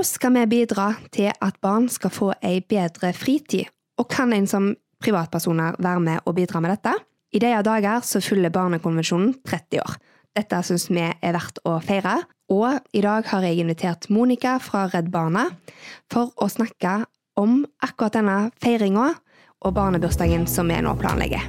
Hvordan 0.00 0.16
skal 0.16 0.32
vi 0.32 0.46
bidra 0.48 0.84
til 1.12 1.28
at 1.28 1.56
barn 1.60 1.84
skal 1.92 2.08
få 2.08 2.30
ei 2.40 2.62
bedre 2.64 3.10
fritid, 3.12 3.68
og 4.00 4.06
kan 4.08 4.32
en 4.32 4.46
som 4.48 4.70
privatpersoner 4.96 5.74
være 5.76 6.00
med 6.00 6.22
og 6.24 6.38
bidra 6.38 6.62
med 6.64 6.70
dette? 6.72 6.94
I 7.36 7.38
disse 7.42 7.58
dager 7.66 8.00
så 8.00 8.22
fyller 8.24 8.48
Barnekonvensjonen 8.48 9.34
30 9.44 9.82
år. 9.82 9.98
Dette 10.32 10.62
syns 10.64 10.88
vi 10.88 11.02
er 11.04 11.34
verdt 11.36 11.60
å 11.68 11.74
feire, 11.84 12.14
og 12.48 12.80
i 12.96 13.02
dag 13.04 13.28
har 13.28 13.44
jeg 13.44 13.60
invitert 13.60 14.08
Monica 14.08 14.54
fra 14.56 14.86
Redd 14.88 15.12
Barna 15.12 15.50
for 16.08 16.32
å 16.40 16.48
snakke 16.48 17.04
om 17.36 17.66
akkurat 17.84 18.16
denne 18.16 18.38
feiringa 18.64 19.10
og 19.60 19.76
barnebursdagen 19.76 20.48
som 20.48 20.72
vi 20.72 20.80
nå 20.80 20.96
planlegger. 20.96 21.44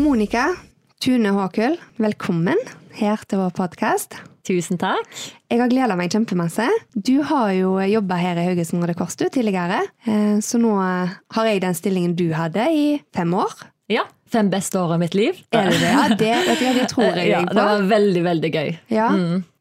Monica 0.00 0.48
Tune 0.96 1.36
Håkul, 1.36 1.76
velkommen 2.00 2.56
her 2.96 3.20
til 3.28 3.44
vår 3.44 3.52
podkast. 3.60 4.16
Tusen 4.48 4.78
takk. 4.80 5.08
Jeg 5.52 5.60
har 5.60 5.68
gleda 5.68 5.96
meg 5.98 6.12
kjempemasse. 6.14 6.64
Du 6.96 7.18
har 7.28 7.50
jo 7.52 7.74
jobba 7.84 8.16
her 8.16 8.38
i 8.40 8.46
Haugesund 8.46 8.80
Røde 8.80 8.94
Kors 8.96 9.18
tidligere, 9.18 9.82
eh, 10.08 10.38
så 10.44 10.60
nå 10.60 10.72
har 10.78 11.50
jeg 11.50 11.60
den 11.66 11.76
stillingen 11.76 12.14
du 12.16 12.30
hadde 12.32 12.64
i 12.72 12.86
fem 13.14 13.34
år. 13.36 13.52
Ja. 13.92 14.06
Fem 14.28 14.48
beste 14.52 14.80
år 14.80 14.94
av 14.96 15.00
mitt 15.00 15.14
liv. 15.16 15.36
Er 15.52 15.68
det 15.68 15.78
det? 15.80 15.92
Ja, 15.92 16.06
det, 16.08 16.32
vet 16.48 16.64
jeg, 16.64 16.74
det 16.76 16.88
tror 16.92 17.12
jeg 17.16 17.28
ja, 17.34 17.42
på. 17.44 17.56
Det 17.56 17.66
var 17.68 17.84
veldig, 17.92 18.24
veldig 18.24 18.50
gøy. 18.54 18.72
Ja. 18.92 19.10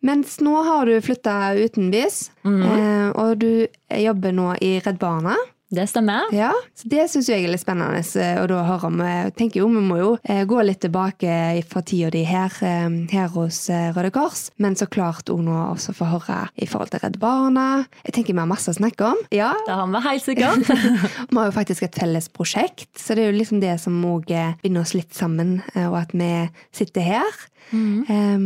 Mens 0.07 0.39
nå 0.43 0.55
har 0.67 0.87
du 0.87 0.95
flytta 1.03 1.35
utenbys, 1.59 2.17
mm. 2.47 2.65
og 3.15 3.37
du 3.43 3.51
jobber 3.91 4.35
nå 4.35 4.53
i 4.63 4.77
Redd 4.83 4.99
Barna. 5.03 5.35
Det 5.69 5.83
stemmer. 5.87 6.29
Ja, 6.31 6.53
så 6.75 6.87
Det 6.87 7.09
syns 7.11 7.27
jeg 7.27 7.43
er 7.43 7.51
litt 7.51 7.59
spennende 7.59 7.99
å 7.99 8.45
da 8.47 8.61
høre 8.69 8.87
om. 8.87 9.01
Jeg 9.03 9.33
tenker 9.35 9.59
jo, 9.59 9.67
Vi 9.67 9.81
må 9.83 9.97
jo 9.99 10.11
eh, 10.23 10.45
gå 10.47 10.61
litt 10.63 10.79
tilbake 10.85 11.31
fra 11.67 11.81
tida 11.83 12.11
di 12.13 12.21
her, 12.23 12.53
eh, 12.63 12.87
her 13.11 13.27
hos 13.35 13.65
eh, 13.69 13.89
Røde 13.91 14.13
Kors, 14.15 14.47
men 14.63 14.77
så 14.79 14.87
klart 14.87 15.27
òg 15.33 15.41
nå 15.43 15.57
også 15.73 15.91
få 15.97 16.07
høre 16.07 16.39
i 16.55 16.69
forhold 16.71 16.93
til 16.93 17.03
Redd 17.03 17.19
Barna. 17.19 17.83
Jeg 18.05 18.15
tenker 18.15 18.37
vi 18.37 18.39
har 18.39 18.47
masse 18.47 18.71
å 18.71 18.77
snakke 18.79 19.11
om. 19.11 19.19
Ja, 19.35 19.51
Det 19.67 19.75
har 19.75 19.91
vi 19.91 20.03
helt 20.07 20.23
sikkert. 20.23 20.71
Vi 21.27 21.35
har 21.35 21.49
jo 21.49 21.55
faktisk 21.55 21.83
et 21.83 21.99
felles 21.99 22.29
prosjekt, 22.31 22.89
så 22.95 23.15
det 23.15 23.25
er 23.25 23.31
jo 23.33 23.37
liksom 23.41 23.59
det 23.59 23.75
som 23.83 23.99
òg 24.07 24.31
binder 24.63 24.85
oss 24.85 24.95
litt 24.95 25.13
sammen, 25.13 25.59
og 25.75 25.97
at 25.99 26.13
vi 26.15 26.29
sitter 26.75 27.03
her. 27.03 27.43
Eh, 27.73 28.37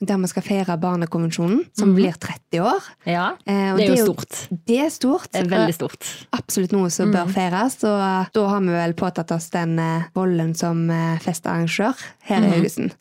der 0.00 0.22
vi 0.24 0.30
skal 0.30 0.46
feire 0.46 0.78
Barnekonvensjonen, 0.80 1.64
som 1.76 1.94
blir 1.96 2.16
30 2.20 2.60
år. 2.64 2.90
ja. 3.06 3.32
Eh, 3.46 3.72
er 3.74 3.76
Det 3.76 3.88
er 3.88 3.96
jo 3.96 4.06
stort. 4.12 4.40
Det 4.66 4.78
er 4.80 4.90
stort. 4.90 5.28
Det 5.32 5.44
er 5.44 5.50
veldig 5.50 5.74
stort. 5.74 6.04
absolutt 6.32 6.72
noe 6.72 6.90
som 6.90 7.12
bør 7.12 7.30
feires, 7.32 7.78
og 7.84 8.00
eh, 8.00 8.30
da 8.34 8.46
har 8.50 8.60
vi 8.64 8.74
vel 8.74 8.94
påtatt 8.98 9.30
oss 9.34 9.50
den 9.54 9.78
eh, 9.78 10.08
rollen 10.16 10.54
som 10.58 10.88
eh, 10.90 11.18
festarrangør 11.22 11.94
her 12.28 12.44
i 12.44 12.50
Haugesund. 12.54 12.94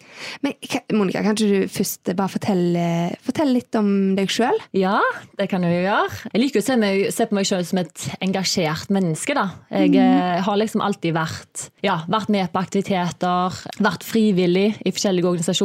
Men 0.44 0.54
Monica, 0.94 1.24
kan 1.24 1.36
ikke 1.36 1.64
du 1.64 1.72
først 1.72 2.14
bare 2.16 2.32
fortelle, 2.32 2.86
fortelle 3.24 3.58
litt 3.58 3.76
om 3.80 4.16
deg 4.18 4.32
sjøl? 4.32 4.58
Ja, 4.76 5.00
det 5.40 5.50
kan 5.52 5.64
jeg 5.66 5.78
jo 5.78 5.84
gjøre. 5.88 6.22
Jeg 6.34 6.44
liker 6.44 6.64
å 6.64 6.66
se, 6.66 6.78
meg, 6.80 7.06
se 7.16 7.28
på 7.30 7.38
meg 7.38 7.48
selv 7.50 7.68
som 7.70 7.82
et 7.84 8.08
engasjert 8.24 8.94
menneske. 8.94 9.36
da. 9.38 9.48
Jeg 9.72 9.96
eh, 10.00 10.42
har 10.44 10.60
liksom 10.60 10.84
alltid 10.86 11.16
vært, 11.16 11.68
ja, 11.86 12.02
vært 12.12 12.32
med 12.34 12.52
på 12.54 12.64
aktiviteter, 12.64 13.62
vært 13.84 14.08
frivillig 14.08 14.70
i 14.84 14.94
forskjellige 14.94 15.30
organisasjoner. 15.34 15.63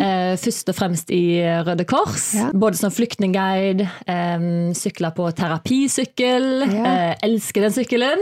Eh, 0.00 0.36
først 0.36 0.68
og 0.68 0.76
fremst 0.76 1.10
i 1.14 1.40
Røde 1.66 1.84
Kors, 1.88 2.34
Ja. 2.36 2.50
både 2.52 2.76
som 2.76 2.90
flyktningguide, 2.92 3.88
eh, 4.06 4.38
sykla 4.76 5.10
på 5.16 5.30
terapisykkel, 5.34 6.46
Ja. 6.72 6.84
eh, 6.84 7.14
elsker 7.22 7.62
den 7.66 7.72
sykkelen. 7.72 8.18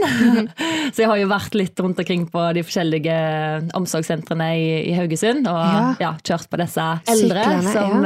Så 0.93 1.03
jeg 1.03 1.07
har 1.11 1.17
jo 1.19 1.27
vært 1.27 1.53
litt 1.57 1.79
rundt 1.83 1.99
omkring 1.99 2.27
på 2.31 2.53
de 2.55 2.63
forskjellige 2.63 3.17
omsorgssentrene 3.77 4.47
i, 4.55 4.67
i 4.91 4.93
Haugesund, 4.97 5.47
og 5.47 5.57
Ja. 5.57 5.95
ja. 5.99 6.11
kjørt 6.23 6.47
på 6.49 6.57
disse 6.61 6.85
eldre 7.07 7.43
Syklene, 7.43 7.73
som 7.73 8.05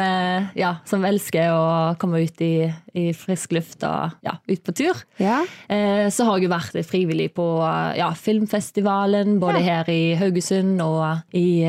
ja. 0.56 0.72
eh, 0.72 0.82
som 0.86 1.06
elsker 1.06 1.52
å 1.54 1.66
komme 2.02 2.24
ut 2.26 2.42
i, 2.42 2.54
i 2.98 3.12
frisk 3.18 3.52
luft 3.56 3.84
og 3.88 4.12
ja, 4.26 4.34
ut 4.50 4.64
på 4.66 4.74
tur. 4.76 5.04
Ja. 5.22 5.42
Eh, 5.70 6.08
så 6.14 6.26
har 6.28 6.40
jeg 6.40 6.48
jo 6.50 6.54
vært 6.56 6.86
frivillig 6.88 7.30
på 7.38 7.46
ja, 7.98 8.10
filmfestivalen, 8.18 9.38
både 9.42 9.62
her 9.64 9.90
i 9.92 10.16
Haugesund 10.20 10.82
og 10.84 11.22
i 11.38 11.64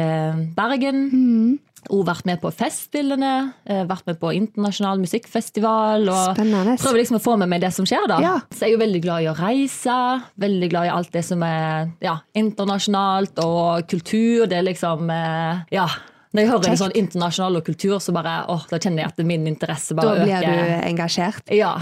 Bergen. 0.56 1.01
Mm. 1.10 1.58
Og 1.90 2.04
vært 2.06 2.26
med 2.28 2.38
på 2.38 2.52
Festspillene, 2.54 3.54
eh, 3.66 3.82
vært 3.90 4.06
med 4.06 4.20
på 4.20 4.30
internasjonal 4.36 5.00
musikkfestival. 5.02 6.06
Og 6.06 6.36
Spennende. 6.36 6.76
prøver 6.78 7.00
liksom 7.00 7.18
å 7.18 7.22
få 7.24 7.34
med 7.40 7.50
meg 7.50 7.60
det 7.64 7.72
som 7.74 7.84
skjer, 7.88 8.06
da. 8.06 8.20
Ja. 8.22 8.36
Så 8.54 8.62
jeg 8.62 8.70
er 8.70 8.76
jo 8.76 8.84
veldig 8.84 9.02
glad 9.02 9.24
i 9.24 9.30
å 9.32 9.34
reise. 9.34 9.96
Veldig 10.38 10.70
glad 10.70 10.86
i 10.86 10.94
alt 10.94 11.10
det 11.10 11.24
som 11.26 11.42
er 11.42 11.90
ja, 12.00 12.20
internasjonalt 12.38 13.42
og 13.42 13.88
kultur. 13.90 14.46
Det 14.46 14.60
er 14.60 14.68
liksom 14.70 15.10
eh, 15.10 15.64
Ja. 15.74 15.88
Når 16.32 16.40
jeg 16.40 16.48
hører 16.48 16.64
Kjekt. 16.64 16.80
sånn 16.80 16.94
internasjonal 16.96 17.58
og 17.60 17.64
kultur, 17.66 17.98
så 18.00 18.14
bare, 18.16 18.34
åh, 18.48 18.62
da 18.70 18.78
kjenner 18.80 19.04
jeg 19.04 19.12
at 19.12 19.18
min 19.28 19.44
interesse 19.50 19.96
bare 19.96 20.14
øker. 20.14 20.30
Da 20.30 20.38
blir 20.40 20.52
øker. 20.52 20.70
du 20.70 20.86
engasjert. 20.88 21.52
Ja. 21.52 21.72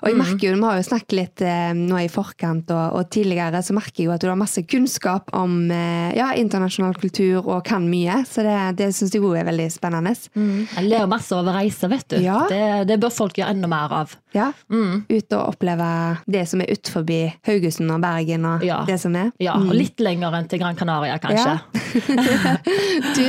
Og 0.00 0.08
jeg 0.08 0.16
merker 0.16 0.48
jo, 0.48 0.54
Vi 0.58 0.64
har 0.64 0.78
jo 0.78 0.86
snakket 0.86 1.16
litt 1.18 1.42
eh, 1.44 1.72
nå 1.76 2.00
i 2.00 2.08
forkant 2.08 2.72
og, 2.72 2.96
og 2.96 3.10
tidligere, 3.12 3.60
så 3.62 3.76
merker 3.76 4.02
jeg 4.02 4.08
jo 4.08 4.14
at 4.16 4.24
du 4.24 4.30
har 4.30 4.38
masse 4.40 4.62
kunnskap 4.64 5.28
om 5.36 5.58
eh, 5.70 6.16
ja, 6.16 6.30
internasjonal 6.40 6.96
kultur 6.98 7.44
og 7.44 7.60
kan 7.68 7.84
mye. 7.88 8.22
Så 8.28 8.46
det, 8.46 8.56
det 8.80 8.90
syns 8.96 9.12
jeg 9.12 9.24
òg 9.24 9.42
er 9.42 9.48
veldig 9.50 9.68
spennende. 9.76 10.14
Jeg 10.16 10.88
ler 10.88 11.04
masse 11.10 11.36
av 11.36 11.44
å 11.44 11.58
reise, 11.58 11.90
vet 11.92 12.08
du. 12.14 12.18
Ja. 12.24 12.40
Det, 12.48 12.88
det 12.88 12.96
bør 13.02 13.12
folk 13.12 13.36
gjøre 13.38 13.52
enda 13.56 13.68
mer 13.70 13.92
av. 14.02 14.16
Ja. 14.36 14.50
Ut 14.68 15.32
og 15.32 15.54
oppleve 15.54 15.88
det 16.28 16.44
som 16.50 16.60
er 16.60 16.72
ut 16.74 16.90
forbi 16.92 17.20
Haugesund 17.48 17.90
og 17.94 18.00
Bergen 18.04 18.44
og 18.48 18.64
Ja. 18.66 18.82
det 18.86 18.98
som 19.00 19.14
er. 19.16 19.30
Ja, 19.40 19.54
Og 19.56 19.72
litt 19.74 19.98
lenger 20.04 20.34
enn 20.36 20.48
til 20.48 20.60
Gran 20.60 20.76
Canaria, 20.76 21.18
kanskje. 21.18 21.58
du, 23.16 23.24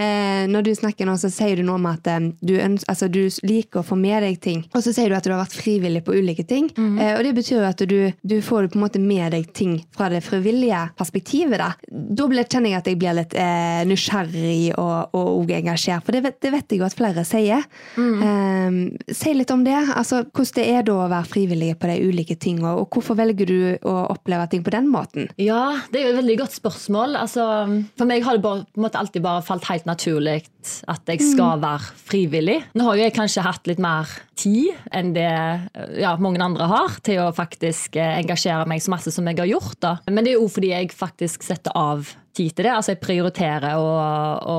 eh, 0.00 0.46
når 0.50 0.62
du 0.66 0.72
snakker 0.74 1.06
nå, 1.08 1.16
så 1.20 1.30
sier 1.32 1.56
du 1.60 1.64
noe 1.66 1.78
om 1.78 1.88
at 1.90 2.06
eh, 2.10 2.28
du, 2.40 2.54
altså, 2.88 3.08
du 3.12 3.20
liker 3.46 3.82
å 3.82 3.86
få 3.86 3.98
med 3.98 4.22
deg 4.24 4.38
ting. 4.44 4.64
Og 4.74 4.82
så 4.84 4.92
sier 4.96 5.10
du 5.12 5.16
at 5.18 5.26
du 5.26 5.32
har 5.34 5.42
vært 5.42 5.56
frivillig 5.58 6.02
på 6.06 6.16
ulike 6.16 6.44
ting. 6.48 6.70
Eh, 6.78 7.14
og 7.18 7.22
det 7.26 7.34
betyr 7.38 7.58
jo 7.60 7.66
at 7.68 7.84
du, 7.90 7.98
du 8.22 8.36
får 8.44 8.70
på 8.72 8.78
en 8.80 8.84
måte 8.86 9.02
med 9.02 9.32
deg 9.36 9.50
ting 9.56 9.78
fra 9.96 10.08
det 10.12 10.22
frivillige 10.26 10.84
perspektivet. 10.98 11.58
Da, 11.60 11.72
da 11.90 12.28
blir, 12.30 12.46
kjenner 12.48 12.72
jeg 12.74 12.80
at 12.82 12.90
jeg 12.92 13.00
blir 13.00 13.18
litt 13.20 13.36
eh, 13.38 13.82
nysgjerrig 13.88 14.72
og, 14.78 15.14
og, 15.16 15.30
og 15.42 15.52
engasjert, 15.58 16.04
for 16.06 16.16
det 16.16 16.24
vet, 16.24 16.38
det 16.44 16.54
vet 16.54 16.72
jeg 16.74 16.82
jo 16.82 16.88
at 16.88 16.96
flere 16.98 17.24
sier. 17.28 17.64
Eh, 17.98 19.14
si 19.14 19.34
litt 19.36 19.52
om 19.54 19.64
det. 19.66 19.76
Altså, 19.98 20.24
hvordan 20.38 20.56
det 20.58 20.66
er 20.70 20.86
da 20.86 20.94
å 20.94 21.08
være 21.10 21.28
frivillig 21.28 21.72
på 21.80 21.90
de 21.90 21.96
ulike 22.08 22.36
tingene, 22.40 22.74
og 22.78 22.94
hvorfor 22.94 23.18
velger 23.18 23.48
du 23.48 23.58
å 23.88 23.94
oppleve 24.14 24.46
ting 24.52 24.62
på 24.66 24.72
den 24.74 24.88
måten? 24.90 25.28
Ja, 25.40 25.80
det 25.92 26.00
er 26.00 26.06
jo 26.06 26.12
et 26.14 26.20
veldig 26.20 26.38
godt 26.42 26.56
spørsmål. 26.56 27.18
Altså, 27.18 27.44
for 27.98 28.10
meg 28.10 28.26
har 28.26 28.38
det 28.38 28.44
bare, 28.44 28.64
på 28.68 28.80
en 28.80 28.86
måte 28.86 29.00
alltid 29.00 29.24
bare 29.24 29.44
falt 29.46 29.68
helt 29.70 29.88
naturlig 29.88 30.40
at 30.90 31.10
jeg 31.10 31.22
skal 31.24 31.62
være 31.62 31.92
frivillig. 32.08 32.58
Nå 32.76 32.86
har 32.86 32.98
jo 32.98 33.06
jeg 33.06 33.16
kanskje 33.16 33.46
hatt 33.46 33.68
litt 33.70 33.82
mer 33.82 34.10
tid 34.38 34.76
enn 34.94 35.12
det 35.16 35.28
ja, 35.98 36.14
mange 36.22 36.42
andre 36.44 36.68
har, 36.70 36.98
til 37.04 37.22
å 37.24 37.34
faktisk 37.34 37.98
eh, 37.98 38.18
engasjere 38.20 38.68
meg 38.68 38.84
så 38.84 38.94
masse 38.94 39.12
som 39.14 39.26
jeg 39.28 39.40
har 39.40 39.50
gjort. 39.50 39.78
Da. 39.82 39.96
Men 40.10 40.26
det 40.26 40.34
er 40.34 40.40
jo 40.40 40.50
fordi 40.52 40.72
jeg 40.74 40.94
faktisk 40.94 41.46
setter 41.46 41.74
av 41.78 42.12
tid 42.34 42.54
til 42.54 42.64
det. 42.64 42.72
Altså 42.72 42.92
jeg 42.94 43.00
prioriterer 43.00 43.74
å, 43.78 43.88
å 44.48 44.56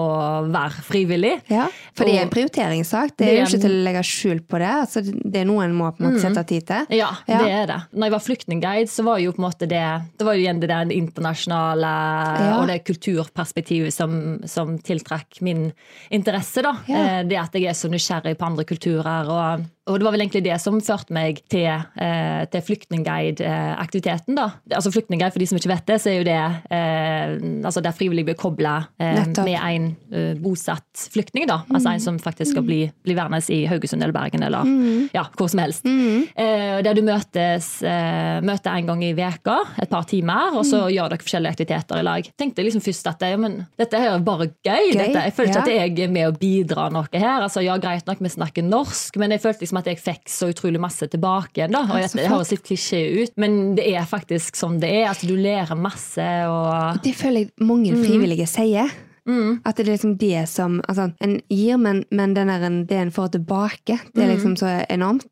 være 0.51 0.83
frivillig. 0.83 1.33
Ja, 1.51 1.67
for 1.95 2.05
det 2.05 2.15
er 2.17 2.25
en 2.25 2.31
prioriteringssak. 2.33 3.15
Det 3.17 3.27
er 3.27 3.31
Det 3.31 3.37
jo 3.39 3.45
ikke 3.49 3.61
til 3.65 3.75
å 3.77 3.83
legge 3.87 4.03
skjul 4.03 4.41
på 4.49 4.59
det. 4.59 4.71
Altså, 4.83 5.03
det 5.05 5.41
er 5.41 5.45
noe 5.49 5.63
en 5.65 5.75
må 5.77 5.91
på 5.95 6.03
en 6.03 6.09
måte 6.11 6.21
sette 6.23 6.43
tid 6.49 6.67
til. 6.67 6.85
Ja, 6.99 7.11
Ja. 7.27 7.37
det 7.43 7.51
er 7.51 7.65
det. 7.67 7.79
Når 7.93 8.03
jeg 8.09 8.11
var 8.17 8.25
flyktningguide, 8.25 8.89
så 8.89 9.03
var 9.07 9.19
jo 9.19 9.31
på 9.31 9.39
en 9.43 9.47
måte 9.49 9.67
det 9.69 9.83
Det 10.17 10.25
var 10.25 10.33
jo 10.35 10.41
igjen 10.43 10.59
det 10.59 10.69
der 10.69 10.91
internasjonale 10.95 11.93
Ja. 12.39 12.59
og 12.61 12.67
det 12.67 12.83
kulturperspektivet 12.85 13.93
som, 13.93 14.39
som 14.45 14.77
tiltrakk 14.79 15.41
min 15.41 15.71
interesse. 16.11 16.61
da. 16.61 16.75
Eh, 16.87 17.23
Det 17.23 17.37
at 17.37 17.53
jeg 17.53 17.65
er 17.69 17.73
så 17.77 17.89
nysgjerrig 17.89 18.37
på 18.37 18.45
andre 18.45 18.63
kulturer. 18.65 19.27
og 19.29 19.65
og 19.89 19.99
det 19.99 20.05
var 20.05 20.15
vel 20.15 20.23
egentlig 20.23 20.43
det 20.45 20.57
som 20.61 20.79
førte 20.83 21.13
meg 21.15 21.41
til, 21.51 21.67
eh, 21.69 22.43
til 22.51 22.63
flyktningguide-aktiviteten. 22.67 24.37
da. 24.37 24.49
Altså 24.75 24.91
Flyktningguide, 24.93 25.33
for 25.33 25.39
de 25.41 25.47
som 25.49 25.59
ikke 25.59 25.71
vet 25.73 25.85
det, 25.89 25.99
så 26.01 26.11
er 26.11 26.17
jo 26.19 26.27
det 26.27 26.39
eh, 26.69 27.35
altså 27.65 27.81
der 27.83 27.95
frivillig 27.95 28.25
blir 28.27 28.37
kobla 28.39 28.75
eh, 28.99 29.21
med 29.43 29.57
en 29.57 29.89
eh, 30.11 30.33
bosatt 30.39 31.07
flyktning. 31.13 31.47
da. 31.49 31.61
Altså 31.73 31.93
en 31.93 32.03
som 32.03 32.19
faktisk 32.21 32.53
skal 32.53 32.65
bli, 32.65 32.81
bli 33.03 33.17
værende 33.17 33.41
i 33.53 33.65
Haugesund 33.69 34.03
eller 34.03 34.15
Bergen 34.15 34.43
eller 34.43 34.67
ja, 35.15 35.25
hvor 35.37 35.49
som 35.51 35.61
helst. 35.63 35.85
Eh, 35.85 36.79
der 36.85 36.93
du 36.95 37.03
møtes 37.05 37.71
eh, 37.83 38.39
møter 38.45 38.75
en 38.75 38.91
gang 38.91 39.03
i 39.05 39.13
veka, 39.17 39.59
et 39.81 39.89
par 39.91 40.05
timer, 40.09 40.55
og 40.59 40.65
så 40.67 40.85
gjør 40.91 41.13
dere 41.13 41.25
forskjellige 41.25 41.55
aktiviteter 41.55 42.01
i 42.01 42.05
lag. 42.05 42.29
Tenkte 42.39 42.65
liksom 42.65 42.83
først 42.83 43.09
at 43.11 43.25
ja, 43.25 43.37
men, 43.39 43.63
dette 43.79 43.99
her 43.99 44.15
er 44.15 44.25
bare 44.25 44.51
gøy. 44.65 44.89
Gøy, 44.89 44.97
Dette, 44.97 45.23
jeg 45.27 45.35
føler 45.35 45.49
ikke 45.51 45.59
ja. 45.59 45.65
at 45.65 45.97
jeg 45.99 46.05
er 46.05 46.13
med 46.13 46.29
å 46.29 46.35
bidra 46.39 46.87
noe 46.93 47.09
her. 47.13 47.43
Altså, 47.45 47.63
ja, 47.65 47.75
Greit 47.81 48.07
nok, 48.09 48.21
vi 48.23 48.31
snakker 48.31 48.65
norsk, 48.65 49.19
men 49.21 49.33
jeg 49.35 49.43
følte 49.43 49.65
liksom 49.65 49.78
at 49.79 49.89
jeg 49.89 49.99
fikk 50.03 50.29
så 50.31 50.49
utrolig 50.53 50.79
masse 50.83 51.07
tilbake 51.09 51.61
igjen. 51.63 51.71
da, 51.75 51.81
og 51.87 51.99
Det 52.01 52.11
flott. 52.13 52.29
høres 52.33 52.51
litt 52.53 52.63
klisjé 52.67 53.01
ut, 53.23 53.33
men 53.41 53.75
det 53.79 53.87
er 53.95 54.05
faktisk 54.09 54.55
sånn 54.59 54.79
det 54.81 54.89
er. 55.01 55.07
altså 55.09 55.27
Du 55.27 55.35
lærer 55.35 55.75
masse. 55.79 56.29
og... 56.47 56.99
Det 57.03 57.15
føler 57.15 57.45
jeg 57.47 57.51
mange 57.65 57.93
frivillige 57.97 58.47
sier. 58.47 58.89
At 59.29 59.75
det 59.77 59.83
er 59.85 59.91
liksom 59.91 60.15
det 60.17 60.47
som 60.49 60.79
altså, 60.89 61.11
En 61.21 61.35
gir, 61.53 61.77
men, 61.77 61.99
men 62.09 62.31
den 62.33 62.49
en, 62.49 62.79
det 62.89 62.97
en 62.97 63.11
får 63.13 63.27
tilbake, 63.35 63.99
det 64.15 64.23
er 64.23 64.31
liksom 64.35 64.55
så 64.57 64.71
enormt. 64.89 65.27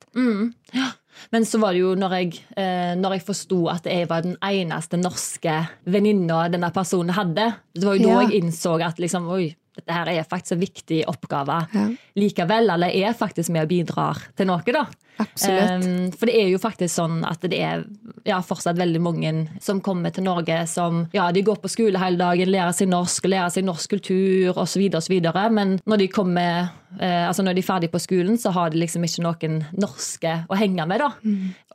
Men 1.34 1.46
så 1.50 1.58
var 1.58 1.74
det 1.74 1.80
jo 1.82 1.96
når 1.98 2.14
jeg, 2.20 2.36
eh, 2.62 2.92
når 3.00 3.16
jeg 3.18 3.24
forsto 3.26 3.64
at 3.74 3.88
jeg 3.90 4.06
var 4.10 4.22
den 4.22 4.36
eneste 4.46 5.00
norske 5.02 5.56
venninna 5.90 6.44
denne 6.54 6.70
personen 6.76 7.10
hadde. 7.18 7.48
Det 7.74 7.88
var 7.88 7.98
jo 7.98 8.04
da 8.06 8.12
Ja. 8.12 8.28
jeg 8.28 8.44
innså 8.44 8.76
at 8.86 9.00
liksom, 9.02 9.26
oi, 9.34 9.56
dette 9.78 9.94
her 9.96 10.10
er 10.12 10.28
faktisk 10.28 10.58
en 10.58 10.64
viktig 10.66 11.02
oppgave 11.10 11.60
Ja. 11.74 11.86
likevel, 12.18 12.70
eller 12.74 12.94
er 12.94 13.14
faktisk 13.18 13.54
med 13.54 13.68
og 13.68 13.70
bidrar 13.72 14.24
til 14.38 14.50
noe, 14.50 14.62
da. 14.74 14.86
Um, 15.18 16.12
for 16.14 16.30
det 16.30 16.36
er 16.38 16.50
jo 16.52 16.60
faktisk 16.62 16.94
sånn 16.94 17.22
at 17.26 17.42
det 17.50 17.58
er 17.64 17.84
ja, 18.28 18.38
fortsatt 18.46 18.78
veldig 18.78 19.02
mange 19.02 19.32
som 19.64 19.80
kommer 19.84 20.14
til 20.14 20.28
Norge 20.28 20.60
som 20.70 21.06
ja, 21.16 21.30
de 21.34 21.44
går 21.46 21.60
på 21.64 21.72
skole 21.72 22.02
hele 22.02 22.20
dagen, 22.22 22.52
lærer 22.54 22.76
seg 22.76 22.92
norsk 22.92 23.30
lærer 23.30 23.54
seg 23.54 23.66
norsk 23.68 23.96
kultur 23.96 24.60
osv., 24.62 24.84
osv. 25.00 25.16
Men 25.56 25.78
når 25.88 26.04
de 26.04 26.10
kommer 26.14 26.70
eh, 27.00 27.24
altså 27.28 27.46
når 27.46 27.58
de 27.58 27.64
er 27.64 27.70
ferdig 27.70 27.92
på 27.94 28.02
skolen, 28.04 28.38
så 28.42 28.54
har 28.56 28.74
de 28.74 28.82
liksom 28.82 29.06
ikke 29.08 29.26
noen 29.26 29.62
norske 29.78 30.36
å 30.48 30.60
henge 30.60 30.86
med. 30.90 31.04
da. 31.04 31.12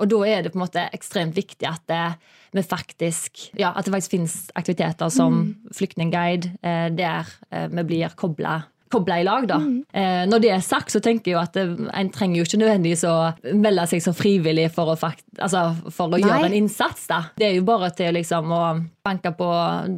Og 0.03 0.13
da 0.13 0.23
er 0.29 0.45
det 0.45 0.55
på 0.55 0.61
en 0.61 0.67
måte 0.67 0.87
ekstremt 0.95 1.37
viktig 1.39 1.69
at 1.69 1.83
det, 1.91 2.05
vi 2.53 2.63
faktisk, 2.67 3.49
ja, 3.59 3.73
at 3.73 3.87
det 3.87 3.95
faktisk 3.95 4.13
finnes 4.13 4.37
aktiviteter 4.59 5.09
som 5.13 5.45
flyktningguide, 5.73 6.53
eh, 6.63 6.89
der 6.93 7.31
eh, 7.51 7.69
vi 7.73 7.87
blir 7.89 8.15
kobla 8.19 8.61
kobla 8.93 9.21
da. 9.49 9.59
Eh, 9.93 10.23
når 10.29 10.45
det 10.45 10.53
er 10.55 10.65
sagt, 10.65 10.93
så 10.93 11.01
tenker 11.01 11.33
jeg 11.33 11.37
jo 11.37 11.43
at 11.43 11.59
en 11.59 12.13
trenger 12.15 12.43
jo 12.43 12.49
ikke 12.49 12.63
nødvendigvis 12.63 13.05
å 13.09 13.17
melde 13.59 13.87
seg 13.91 14.05
som 14.05 14.17
frivillig 14.17 14.69
for 14.75 14.93
å, 14.93 14.97
fakt, 14.99 15.25
altså, 15.39 15.71
for 15.91 16.13
å 16.13 16.21
gjøre 16.21 16.51
en 16.51 16.59
innsats. 16.63 17.07
da. 17.11 17.25
Det 17.39 17.51
er 17.51 17.57
jo 17.57 17.67
bare 17.67 17.93
til 17.97 18.15
liksom, 18.19 18.53
å 18.53 18.65
banke 19.03 19.33
på 19.35 19.49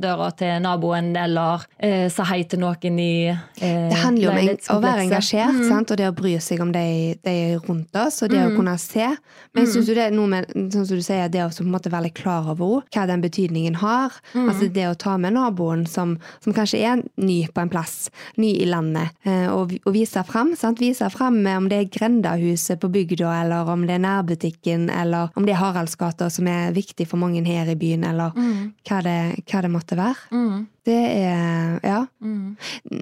døra 0.00 0.30
til 0.38 0.62
naboen 0.64 1.10
eller 1.20 1.66
eh, 1.76 2.06
si 2.12 2.24
hei 2.24 2.40
til 2.48 2.62
noen 2.62 3.00
i 3.02 3.28
eh, 3.28 3.90
Det 3.90 4.00
handler 4.00 4.24
jo 4.24 4.32
om 4.32 4.78
å 4.78 4.80
være 4.80 5.04
engasjert 5.04 5.24
engasjert 5.24 5.68
sant? 5.68 5.90
og 5.92 6.00
det 6.00 6.08
å 6.08 6.14
bry 6.16 6.34
seg 6.42 6.62
om 6.64 6.72
de, 6.74 7.14
de 7.24 7.34
rundt 7.66 7.98
oss, 7.98 8.20
og 8.24 8.32
det 8.32 8.42
å 8.44 8.52
kunne 8.54 8.76
se. 8.80 9.08
Men 9.54 9.68
synes 9.70 9.88
du 9.88 9.94
det 9.96 10.08
er 10.08 10.14
noe 10.14 10.30
med 10.30 10.50
sånn 10.52 10.86
som 10.86 10.98
du 10.98 11.04
sier, 11.04 11.28
det 11.32 11.44
å 11.44 11.50
på 11.54 11.64
en 11.64 11.72
måte 11.74 11.92
være 11.92 12.08
litt 12.08 12.18
klar 12.18 12.48
over 12.52 12.84
hva 12.94 13.06
den 13.10 13.24
betydningen 13.24 13.78
har? 13.82 14.14
Altså 14.34 14.68
Det 14.74 14.86
å 14.88 14.96
ta 14.98 15.16
med 15.20 15.36
naboen 15.36 15.84
som, 15.90 16.16
som 16.44 16.56
kanskje 16.56 16.82
er 16.84 17.04
ny 17.20 17.44
på 17.52 17.62
en 17.62 17.72
plass, 17.72 18.10
ny 18.40 18.54
i 18.62 18.68
landet, 18.68 18.83
eh, 18.96 19.48
og, 19.50 19.72
viser 19.94 20.22
og 20.22 20.28
fram. 20.28 20.52
Sant? 20.58 20.82
Viser 20.82 21.12
fram 21.12 21.40
om 21.54 21.68
det 21.70 21.78
er 21.80 21.90
grendahuset 21.92 22.80
på 22.82 22.90
bygda, 22.92 23.30
eller 23.42 23.72
om 23.72 23.86
det 23.88 23.96
er 23.96 24.04
nærbutikken, 24.04 24.86
eller 24.92 25.32
om 25.34 25.46
det 25.46 25.56
er 25.56 25.62
Haraldsgata 25.62 26.28
som 26.32 26.48
er 26.50 26.74
viktig 26.76 27.08
for 27.10 27.20
mange 27.22 27.44
her 27.46 27.70
i 27.72 27.78
byen, 27.78 28.04
eller 28.10 28.36
hva, 28.36 29.00
det, 29.06 29.18
hva 29.48 29.64
det 29.64 29.72
måtte 29.72 29.98
være. 30.00 30.30
Mm. 30.30 30.62
Det 30.84 31.02
er 31.24 31.80
Ja. 31.84 32.04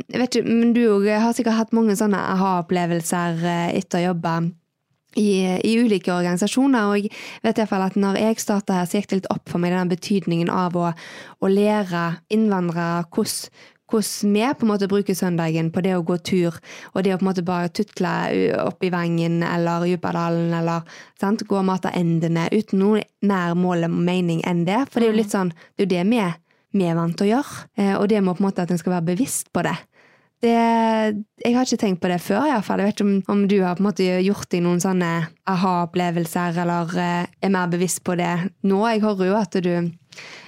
Jeg 0.09 0.21
vet 0.21 0.35
ikke, 0.37 0.49
men 0.49 0.73
du 0.77 0.83
har 1.09 1.33
sikkert 1.35 1.59
hatt 1.59 1.73
mange 1.75 1.97
sånne 1.99 2.19
aha-opplevelser 2.19 3.43
eh, 3.43 3.79
etter 3.81 4.03
å 4.03 4.13
jobbe 4.13 4.37
i, 5.19 5.59
i 5.65 5.75
ulike 5.81 6.13
organisasjoner. 6.15 6.89
Og 6.89 7.05
jeg 7.07 7.13
vet 7.45 7.59
i 7.59 7.63
hvert 7.63 7.73
fall 7.73 7.87
at 7.87 7.99
når 8.01 8.21
jeg 8.21 8.41
starta 8.43 8.81
her, 8.81 8.89
så 8.89 9.01
gikk 9.01 9.11
det 9.11 9.21
litt 9.23 9.31
opp 9.35 9.53
for 9.53 9.63
meg 9.63 9.75
den 9.75 9.93
betydningen 9.93 10.53
av 10.53 10.79
å, 10.79 10.93
å 10.93 11.53
lære 11.53 12.07
innvandrere 12.33 13.05
hvordan 13.13 13.69
hvordan 13.93 14.35
vi 14.35 14.45
på 14.59 14.67
en 14.67 14.71
måte 14.73 14.89
bruker 14.91 15.17
søndagen 15.17 15.71
på 15.73 15.83
det 15.85 15.95
å 15.97 16.05
gå 16.07 16.17
tur, 16.25 16.59
og 16.93 17.05
det 17.05 17.15
å 17.15 17.21
på 17.21 17.27
en 17.27 17.31
måte 17.31 17.45
bare 17.47 17.71
tutle 17.75 18.13
opp 18.63 18.85
i 18.85 18.93
Vangen 18.93 19.43
eller 19.47 19.87
Djupadalen, 19.91 20.53
eller 20.63 20.89
sant? 21.21 21.45
gå 21.49 21.59
og 21.59 21.67
mate 21.69 21.93
endene, 21.99 22.49
uten 22.53 22.81
noe 22.83 23.05
mer 23.27 23.57
mål 23.59 23.89
og 23.89 23.95
mening 23.95 24.43
enn 24.49 24.65
det. 24.69 24.85
For 24.91 25.01
det 25.01 25.09
er 25.09 25.15
jo 25.15 25.21
litt 25.21 25.35
sånn, 25.35 25.53
det 25.77 25.85
er 25.85 25.89
jo 25.89 25.93
det 25.95 26.05
vi 26.11 26.21
er, 26.23 26.37
vi 26.73 26.89
er 26.89 26.99
vant 26.99 27.17
til 27.19 27.29
å 27.29 27.33
gjøre, 27.37 27.65
eh, 27.77 27.95
og 27.99 28.07
det 28.13 28.23
må 28.25 28.37
på 28.37 28.45
en 28.45 28.49
måte 28.49 28.65
at 28.65 28.73
en 28.73 28.81
skal 28.81 28.97
være 28.97 29.11
bevisst 29.13 29.53
på 29.53 29.65
det. 29.67 29.77
Det, 30.43 30.55
jeg 31.45 31.55
har 31.55 31.69
ikke 31.69 31.79
tenkt 31.79 32.01
på 32.03 32.09
det 32.11 32.19
før, 32.19 32.49
i 32.49 32.51
hvert 32.51 32.67
fall. 32.67 32.81
Jeg 32.83 32.89
vet 32.89 32.97
ikke 32.97 33.05
om, 33.07 33.19
om 33.31 33.43
du 33.47 33.61
har 33.63 33.79
gjort 34.27 34.49
deg 34.51 34.65
noen 34.65 34.81
sånne 34.83 35.11
aha-opplevelser, 35.53 36.59
eller 36.65 36.97
eh, 36.99 37.29
er 37.39 37.53
mer 37.55 37.71
bevisst 37.71 38.03
på 38.03 38.17
det 38.19 38.33
nå. 38.67 38.81
Jeg 38.91 39.05
hører 39.05 39.31
jo 39.31 39.37
at 39.39 39.59
du 39.63 39.75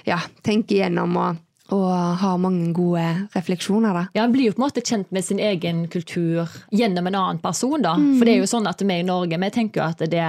ja, 0.03 0.19
tenker 0.43 0.81
igjennom 0.81 1.15
og, 1.21 1.39
og 1.73 2.17
har 2.21 2.37
mange 2.37 2.67
gode 2.77 3.01
refleksjoner. 3.33 3.93
da. 3.93 4.03
Ja, 4.13 4.23
En 4.23 4.31
blir 4.31 4.45
jo 4.45 4.53
på 4.53 4.61
en 4.61 4.67
måte 4.67 4.83
kjent 4.85 5.11
med 5.11 5.25
sin 5.25 5.39
egen 5.39 5.87
kultur 5.89 6.45
gjennom 6.71 7.07
en 7.07 7.15
annen 7.15 7.39
person. 7.41 7.81
da. 7.81 7.95
Mm. 7.97 8.19
For 8.19 8.25
det 8.25 8.35
er 8.35 8.37
jo 8.43 8.49
sånn 8.51 8.67
at 8.69 8.81
vi 8.85 8.99
i 8.99 9.03
Norge 9.03 9.39
vi 9.41 9.49
tenker 9.49 9.81
jo 9.81 9.87
at 9.87 9.97
det, 10.11 10.27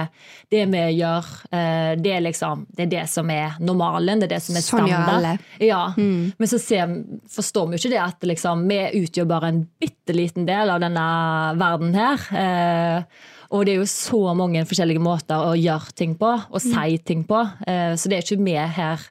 det 0.49 0.63
vi 0.71 0.81
gjør, 0.97 1.25
eh, 1.51 1.93
det 2.01 2.13
er 2.15 2.21
liksom, 2.25 2.65
det 2.73 2.87
er 2.87 2.91
det 2.95 3.03
som 3.09 3.29
er 3.29 3.53
normalen. 3.59 4.19
Det 4.19 4.31
er 4.31 4.35
det 4.35 4.41
som 4.47 4.55
er 4.57 4.65
Sånn 4.65 4.87
gjør 4.89 5.03
standard. 5.05 5.13
alle. 5.15 5.39
Ja, 5.61 5.93
Men 5.97 6.47
så 6.47 6.57
ser, 6.59 6.87
forstår 7.29 7.67
vi 7.69 7.77
jo 7.77 7.83
ikke 7.83 7.93
det 7.93 8.01
at 8.01 8.21
liksom, 8.33 8.65
vi 8.67 8.81
utgjør 9.03 9.27
bare 9.29 9.47
en 9.53 9.61
bitte 9.79 10.15
liten 10.17 10.45
del 10.49 10.69
av 10.73 10.81
denne 10.81 11.05
verden 11.61 11.93
her. 11.93 12.17
Eh, 12.33 13.03
og 13.53 13.63
det 13.65 13.75
er 13.75 13.79
jo 13.83 13.85
så 13.87 14.33
mange 14.35 14.65
forskjellige 14.67 14.99
måter 14.99 15.37
å 15.37 15.53
gjøre 15.55 15.93
ting 15.95 16.15
på, 16.19 16.33
og 16.49 16.59
si 16.61 16.97
ting 16.97 17.23
på. 17.29 17.45
Eh, 17.67 17.93
så 17.95 18.09
det 18.09 18.17
er 18.17 18.25
ikke 18.25 18.43
vi 18.43 18.57
her, 18.57 19.05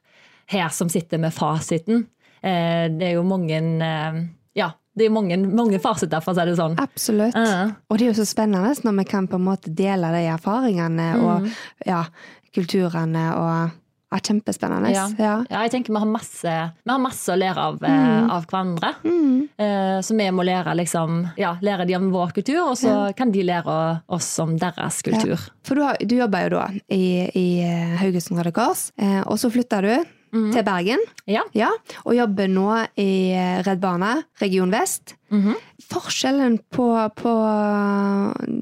her 0.51 0.69
som 0.75 0.89
sitter 0.89 1.17
med 1.17 1.33
fasiten. 1.33 2.05
Eh, 2.47 2.83
det 2.95 3.11
er 3.11 3.15
jo 3.17 3.25
mange 3.27 3.59
eh, 3.59 4.19
Ja, 4.57 4.71
det 4.97 5.07
er 5.07 5.13
mange, 5.13 5.37
mange 5.37 5.79
fasiter, 5.81 6.23
for 6.25 6.33
å 6.33 6.37
si 6.37 6.47
det 6.49 6.55
sånn. 6.57 6.77
Absolutt. 6.81 7.37
Ja. 7.37 7.73
Og 7.89 7.99
det 7.99 8.07
er 8.07 8.13
jo 8.13 8.19
så 8.21 8.27
spennende 8.29 8.73
når 8.83 9.01
vi 9.01 9.09
kan 9.11 9.27
på 9.29 9.37
en 9.37 9.45
måte 9.45 9.73
dele 9.73 10.09
de 10.15 10.23
erfaringene 10.33 11.11
og 11.21 11.51
ja, 11.85 12.05
kulturene 12.55 13.27
og 13.37 13.75
ja, 14.07 14.19
Kjempespennende. 14.23 14.91
Ja. 14.93 15.03
Ja. 15.19 15.33
Ja, 15.49 15.61
jeg 15.65 15.73
tenker 15.73 15.91
vi 15.91 15.99
har 15.99 16.07
masse, 16.07 16.51
vi 16.83 16.91
har 16.93 17.01
masse 17.03 17.33
å 17.33 17.35
lære 17.35 17.59
av, 17.59 17.81
mm. 17.83 18.29
av 18.31 18.45
hverandre. 18.47 18.93
Eh, 19.03 19.97
så 19.99 20.15
vi 20.15 20.27
må 20.31 20.45
lære, 20.47 20.75
liksom, 20.79 21.25
ja, 21.39 21.57
lære 21.61 21.87
de 21.89 21.97
om 21.99 22.07
vår 22.13 22.31
kultur, 22.37 22.61
og 22.69 22.77
så 22.79 22.95
kan 23.17 23.33
de 23.35 23.43
lære 23.43 23.77
oss 24.15 24.29
om 24.39 24.55
deres 24.59 25.01
kultur. 25.03 25.43
For 25.67 25.75
du, 25.75 25.83
har, 25.83 25.99
du 25.99 26.15
jobber 26.21 26.47
jo 26.47 26.53
da 26.55 26.67
i, 26.87 27.03
i 27.35 27.47
eh, 27.67 27.97
Haugesund 27.99 28.39
Røde 28.39 28.55
Kors, 28.55 28.87
eh, 28.95 29.19
og 29.25 29.35
så 29.41 29.51
flytter 29.51 29.83
du 29.83 30.15
til 30.53 30.63
Bergen. 30.67 31.03
Ja. 31.27 31.43
Ja, 31.57 31.69
og 32.05 32.15
jobber 32.17 32.49
nå 32.51 32.67
i 33.01 33.09
Redd 33.67 33.81
Barna, 33.83 34.15
Region 34.41 34.71
Vest. 34.73 35.15
Forskjellen 35.87 36.57
på, 36.73 36.87
på 37.15 37.33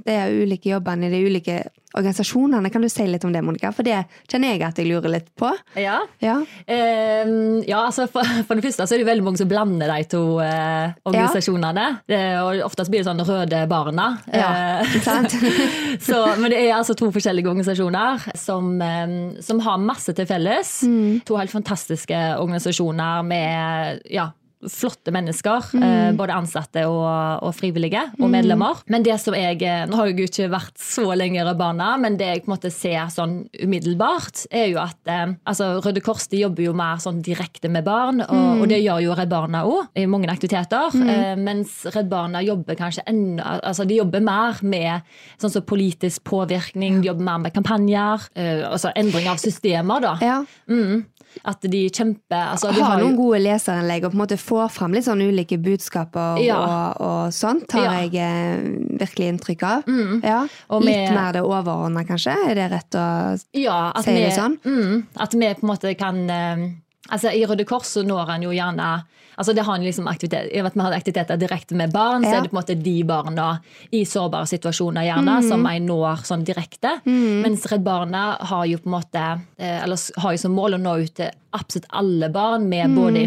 de 0.06 0.19
ulike 0.44 0.71
jobbene 0.73 1.09
i 1.09 1.13
de 1.13 1.23
ulike 1.25 1.59
organisasjonene, 1.95 2.69
kan 2.71 2.83
du 2.83 2.89
si 2.91 3.06
litt 3.07 3.23
om 3.25 3.33
det, 3.33 3.41
Monica? 3.45 3.71
For 3.75 3.85
det 3.88 4.01
kjenner 4.27 4.53
jeg 4.53 4.63
at 4.67 4.79
jeg 4.79 4.89
lurer 4.89 5.12
litt 5.17 5.31
på. 5.39 5.51
Ja. 5.79 6.01
Ja, 6.23 6.41
Um, 6.65 7.62
ja, 7.65 7.79
altså 7.85 8.06
for, 8.12 8.27
for 8.47 8.57
det 8.57 8.65
første 8.65 8.85
så 8.85 8.95
er 8.95 9.01
det 9.01 9.07
veldig 9.07 9.23
mange 9.25 9.39
som 9.39 9.50
blander 9.50 9.89
de 9.89 10.07
to 10.09 10.21
uh, 10.41 10.91
organisasjonene. 11.07 11.85
Det, 12.09 12.19
og 12.41 12.63
Oftest 12.65 12.91
blir 12.91 13.01
det 13.01 13.07
sånn 13.07 13.23
Røde 13.25 13.62
Barna. 13.71 14.07
Ja, 14.33 14.50
uh, 14.83 14.97
sant? 15.06 15.33
så, 16.07 16.21
men 16.41 16.51
det 16.53 16.59
er 16.63 16.75
altså 16.75 16.97
to 16.97 17.09
forskjellige 17.15 17.50
organisasjoner 17.51 18.25
som, 18.39 18.73
um, 18.81 19.15
som 19.45 19.62
har 19.65 19.81
masse 19.81 20.15
til 20.17 20.27
felles. 20.29 20.73
Mm. 20.85 21.21
To 21.29 21.39
helt 21.39 21.53
fantastiske 21.53 22.21
organisasjoner 22.41 23.25
med 23.29 24.03
ja, 24.12 24.29
flotte 24.71 25.12
mennesker. 25.15 25.71
Mm. 25.73 25.83
eh, 25.83 26.12
Både 26.15 26.35
ansatte 26.35 26.85
og, 26.88 27.44
og 27.45 27.53
frivillige 27.57 28.01
og 28.19 28.29
medlemmer. 28.31 28.81
Men 28.91 29.03
det 29.06 29.17
som 29.21 29.35
jeg 29.38 29.62
eh, 29.63 29.85
Nå 29.89 29.97
har 30.00 30.09
jeg 30.09 30.19
jo 30.19 30.29
ikke 30.29 30.50
vært 30.53 30.79
så 30.81 31.07
lenge 31.17 31.39
i 31.41 31.45
Røde 31.45 31.73
men 32.01 32.17
det 32.17 32.27
jeg 32.27 32.43
på 32.45 32.50
en 32.51 32.55
måte 32.55 32.72
ser 32.74 33.07
sånn 33.13 33.36
umiddelbart, 33.63 34.45
er 34.51 34.67
jo 34.72 34.79
at 34.81 35.12
eh, 35.12 35.34
altså 35.48 35.81
Røde 35.84 36.01
Kors 36.05 36.27
de 36.31 36.41
jobber 36.43 36.65
jo 36.67 36.74
mer 36.77 36.98
sånn 37.03 37.22
direkte 37.25 37.69
med 37.72 37.86
barn, 37.88 38.22
og, 38.22 38.34
Mm. 38.36 38.62
og 38.62 38.67
det 38.69 38.77
gjør 38.84 39.01
jo 39.03 39.13
Redd 39.15 39.29
Barna 39.31 39.63
òg 39.65 39.88
i 39.98 40.05
mange 40.05 40.27
aktiviteter. 40.29 40.91
eh, 41.10 41.36
mens 41.36 41.86
Redd 41.95 42.10
Barna 42.10 42.41
jobber 42.43 42.75
kanskje 42.75 43.03
enda 43.07 43.60
Altså 43.63 43.86
de 43.88 43.95
jobber 43.98 44.22
mer 44.22 44.60
med 44.62 45.01
sånn 45.41 45.51
som 45.51 45.62
politisk 45.65 46.24
påvirkning, 46.24 47.01
de 47.01 47.07
jobber 47.10 47.24
mer 47.24 47.38
med 47.39 47.53
kampanjer, 47.53 48.27
eh, 48.36 48.63
altså 48.69 48.91
endring 48.95 49.27
av 49.27 49.38
systemer, 49.41 50.01
da. 50.01 50.17
ja. 50.22 50.43
Mm. 50.69 51.05
At 51.44 51.62
de 51.62 51.89
kjemper 51.89 52.51
altså, 52.54 52.72
de 52.74 52.80
har 52.82 52.92
har, 52.96 53.01
noen 53.04 53.15
gode 53.18 53.39
leserinnlegg 53.44 54.06
og 54.06 54.12
på 54.13 54.15
en 54.15 54.22
måte 54.24 54.38
får 54.39 54.70
fram 54.72 54.94
litt 54.96 55.04
sånn 55.06 55.22
ulike 55.22 55.58
budskaper 55.62 56.39
Ja. 56.46 56.60
og, 56.62 57.01
og 57.01 57.34
sånt, 57.36 57.72
har 57.75 57.84
Ja. 57.84 57.92
Mm. 57.92 58.12
jeg 58.12 58.22
eh, 58.22 58.98
virkelig 59.04 59.27
inntrykk 59.34 59.63
av. 59.63 59.84
Ja. 60.24 60.48
Og 60.70 60.82
litt 60.84 60.96
med- 60.96 61.13
mer 61.13 61.32
det 61.34 61.42
overordna, 61.44 62.06
kanskje? 62.08 62.36
Er 62.50 62.56
det 62.56 62.72
rett 62.72 62.92
å 62.96 63.06
Ja, 63.54 63.92
si 64.01 64.12
vi, 64.12 64.24
det 64.24 64.34
sånn? 64.34 64.58
mm, 64.63 65.04
at 65.18 65.34
vi 65.34 65.39
på 65.54 65.63
en 65.63 65.70
måte 65.70 65.98
kan 65.98 66.30
eh, 66.30 66.70
Altså 67.12 67.30
I 67.36 67.46
Røde 67.46 67.65
Kors 67.70 67.86
så 67.86 68.01
når 68.04 68.30
en 68.34 68.42
jo 68.42 68.50
gjerne 68.50 69.04
Altså 69.38 69.54
det 69.56 69.63
har 69.65 69.77
liksom 69.80 70.08
aktivitet, 70.08 70.51
I 70.54 70.60
og 70.60 70.63
med 70.63 70.72
at 70.72 70.75
vi 70.75 70.82
har 70.86 70.94
aktiviteter 70.98 71.38
direkte 71.38 71.75
med 71.75 71.92
barn, 71.92 72.24
så 72.24 72.38
er 72.38 72.42
det 72.46 72.51
på 72.51 72.56
en 72.58 72.62
måte 72.63 72.84
de 72.84 73.04
barna 73.04 73.60
i 73.92 74.04
sårbare 74.06 74.48
situasjoner 74.48 75.04
gjerne 75.10 75.36
Mm. 75.42 75.50
som 75.50 75.65
jeg 75.65 75.82
når 75.82 76.24
sånn 76.24 76.46
direkte. 76.46 77.01
Mens 77.06 77.65
Redd 77.72 77.84
Barna 77.84 78.38
har 78.39 78.65
jo 78.65 78.77
på 78.77 78.86
en 78.88 78.96
måte 79.01 79.42
eh, 79.60 79.84
Eller 79.84 79.98
har 80.22 80.32
jo 80.32 80.38
som 80.38 80.51
mål 80.56 80.75
å 80.75 80.82
nå 80.82 81.04
ut 81.04 81.13
til 81.15 81.30
absolutt 81.54 81.86
alle 81.94 82.30
barn 82.30 82.68
med 82.70 82.89
Mm. 82.89 82.96
både 82.96 83.22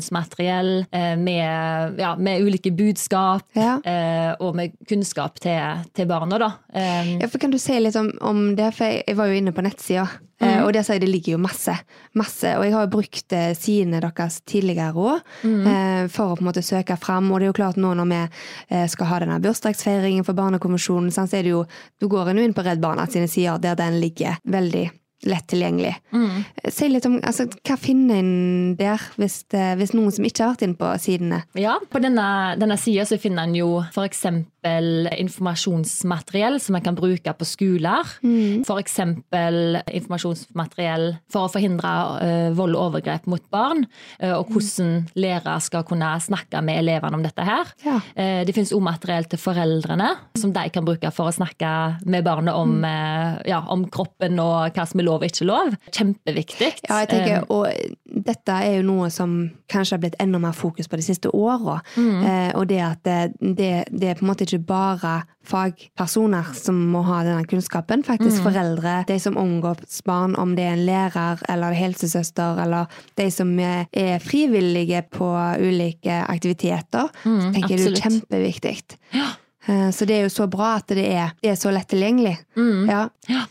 informasjonsmateriell, 0.00 0.86
eh, 0.92 1.16
med, 1.16 1.98
ja, 1.98 2.14
med 2.16 2.40
ulike 2.42 2.70
budskap 2.72 3.42
Ja. 3.54 3.78
eh, 3.84 4.34
og 4.40 4.54
med 4.56 4.72
kunnskap 4.88 5.38
til, 5.40 5.84
til 5.94 6.06
barna. 6.06 6.38
da. 6.38 6.52
Ja, 6.74 7.26
for 7.28 7.38
Kan 7.38 7.50
du 7.50 7.58
si 7.58 7.78
litt 7.78 7.96
om, 7.96 8.10
om 8.20 8.56
det? 8.56 8.72
For 8.74 8.84
jeg, 8.84 9.16
var 9.16 9.26
jo 9.26 9.34
inne 9.40 9.52
på 9.52 9.62
nettsida, 9.62 10.08
Mm. 10.38 10.66
og 10.66 10.72
der 10.74 10.82
sier 10.84 10.98
det 11.00 11.08
ligger 11.08 11.32
jo 11.32 11.38
masse. 11.38 11.72
masse. 12.14 12.44
Og 12.58 12.64
jeg 12.64 12.72
har 12.74 12.84
jo 12.86 12.90
brukt 12.92 13.32
sidene 13.56 14.00
deres 14.02 14.40
tidligere 14.44 14.92
òg, 14.92 15.20
Mm. 15.46 15.66
eh, 15.70 16.08
for 16.12 16.32
å 16.32 16.36
på 16.36 16.44
en 16.44 16.50
måte 16.50 16.64
søke 16.66 16.98
fram. 17.00 17.30
Og 17.30 17.40
det 17.40 17.48
er 17.48 17.52
jo 17.52 17.58
klart 17.60 17.80
nå 17.80 17.94
når 17.96 18.10
vi 18.12 18.20
eh, 18.22 18.86
skal 18.90 19.10
ha 19.12 19.22
denne 19.22 19.40
bursdagsfeiringen 19.44 20.26
for 20.26 20.38
Barnekonvensjonen, 20.38 21.14
så 21.14 21.26
er 21.30 21.46
det 21.46 21.54
jo, 21.54 21.64
du 22.00 22.08
går 22.10 22.34
jo 22.34 22.44
inn 22.44 22.56
på 22.56 22.66
Redd 22.66 22.82
Barna 22.82 23.06
sine 23.10 23.30
sider, 23.30 23.62
der 23.62 23.78
den 23.78 24.00
ligger 24.02 24.40
veldig 24.44 24.88
lett 25.24 25.46
tilgjengelig. 25.48 25.94
Si 26.72 26.88
litt 26.90 27.06
om 27.08 27.16
altså, 27.24 27.46
hva 27.66 27.76
finner 27.80 28.20
en 28.20 28.74
der, 28.78 29.00
hvis, 29.20 29.42
det, 29.52 29.64
hvis 29.80 29.94
noen 29.96 30.12
som 30.14 30.26
ikke 30.28 30.44
har 30.44 30.54
vært 30.54 30.66
inne 30.66 30.78
på 30.78 30.90
sidene? 31.02 31.40
Ja, 31.58 31.78
På 31.90 32.02
denne, 32.02 32.26
denne 32.60 32.76
sida 32.80 33.06
så 33.08 33.18
finner 33.20 33.46
en 33.46 33.56
jo 33.56 33.70
f.eks. 33.88 34.24
informasjonsmateriell 35.16 36.58
som 36.62 36.76
en 36.76 36.84
kan 36.84 36.98
bruke 36.98 37.32
på 37.38 37.48
skoler. 37.48 38.04
Mm. 38.26 38.64
F.eks. 38.66 38.96
informasjonsmateriell 40.00 41.08
for 41.32 41.46
å 41.46 41.52
forhindre 41.52 41.92
uh, 42.20 42.50
vold 42.58 42.76
og 42.76 42.90
overgrep 42.90 43.28
mot 43.30 43.44
barn. 43.52 43.86
Uh, 44.20 44.36
og 44.40 44.52
hvordan 44.52 45.06
lærere 45.16 45.56
skal 45.64 45.86
kunne 45.88 46.12
snakke 46.22 46.60
med 46.66 46.82
elevene 46.82 47.16
om 47.18 47.24
dette 47.24 47.46
her. 47.46 47.72
Ja. 47.86 47.98
Uh, 48.18 48.42
det 48.46 48.54
finnes 48.56 48.74
òg 48.76 48.84
materiell 48.84 49.30
til 49.30 49.40
foreldrene 49.40 50.12
som 50.36 50.52
de 50.54 50.66
kan 50.74 50.86
bruke 50.86 51.10
for 51.14 51.30
å 51.30 51.34
snakke 51.34 51.72
med 52.06 52.26
barnet 52.26 52.54
om, 52.56 52.82
ja, 53.46 53.60
om 53.72 53.84
kroppen 53.92 54.38
og 54.42 54.74
hva 54.76 54.84
som 54.88 55.00
er 55.00 55.05
lov 55.06 55.22
og 55.22 55.28
ikke 55.30 55.48
lov. 55.48 55.76
Kjempeviktig. 55.90 56.72
Ja, 56.88 57.02
jeg 57.04 57.10
tenker, 57.12 57.46
og 57.52 57.70
dette 58.26 58.58
er 58.66 58.78
jo 58.78 58.86
noe 58.88 59.10
som 59.14 59.38
kanskje 59.70 59.96
har 59.96 60.02
blitt 60.04 60.18
enda 60.22 60.40
mer 60.42 60.56
fokus 60.56 60.90
på 60.90 60.98
de 60.98 61.06
siste 61.06 61.32
åra. 61.34 61.80
Mm. 61.96 62.24
og 62.58 62.66
det 62.68 62.80
at 62.82 63.00
det, 63.06 63.16
det, 63.40 63.70
det 63.90 64.10
er 64.10 64.18
på 64.18 64.24
en 64.24 64.30
måte 64.30 64.46
ikke 64.46 64.64
bare 64.66 65.14
fagpersoner 65.46 66.50
som 66.58 66.78
må 66.92 67.02
ha 67.06 67.22
denne 67.26 67.46
kunnskapen. 67.48 68.04
Faktisk 68.06 68.40
mm. 68.40 68.44
foreldre, 68.46 68.96
de 69.08 69.18
som 69.22 69.38
omgås 69.40 70.02
barn, 70.06 70.36
om 70.40 70.54
det 70.58 70.66
er 70.66 70.76
en 70.76 70.84
lærer 70.88 71.42
eller 71.52 71.76
helsesøster, 71.76 72.62
eller 72.66 72.92
de 73.18 73.28
som 73.34 73.52
er 73.60 74.22
frivillige 74.24 75.04
på 75.12 75.30
ulike 75.62 76.22
aktiviteter. 76.26 77.10
Mm, 77.24 77.52
tenker 77.54 77.76
jeg 77.76 77.84
det 77.84 77.92
er 77.92 78.06
kjempeviktig. 78.06 78.76
Ja. 79.16 79.32
Så 79.66 80.06
det 80.06 80.20
er 80.20 80.28
jo 80.28 80.30
så 80.30 80.46
bra 80.50 80.76
at 80.78 80.92
det 80.94 81.08
er, 81.10 81.32
det 81.42 81.50
er 81.50 81.56
så 81.58 81.72
lett 81.74 81.88
tilgjengelig. 81.90 82.36
Mm. 82.58 82.86
Ja. 82.90 83.06
ja. 83.30 83.46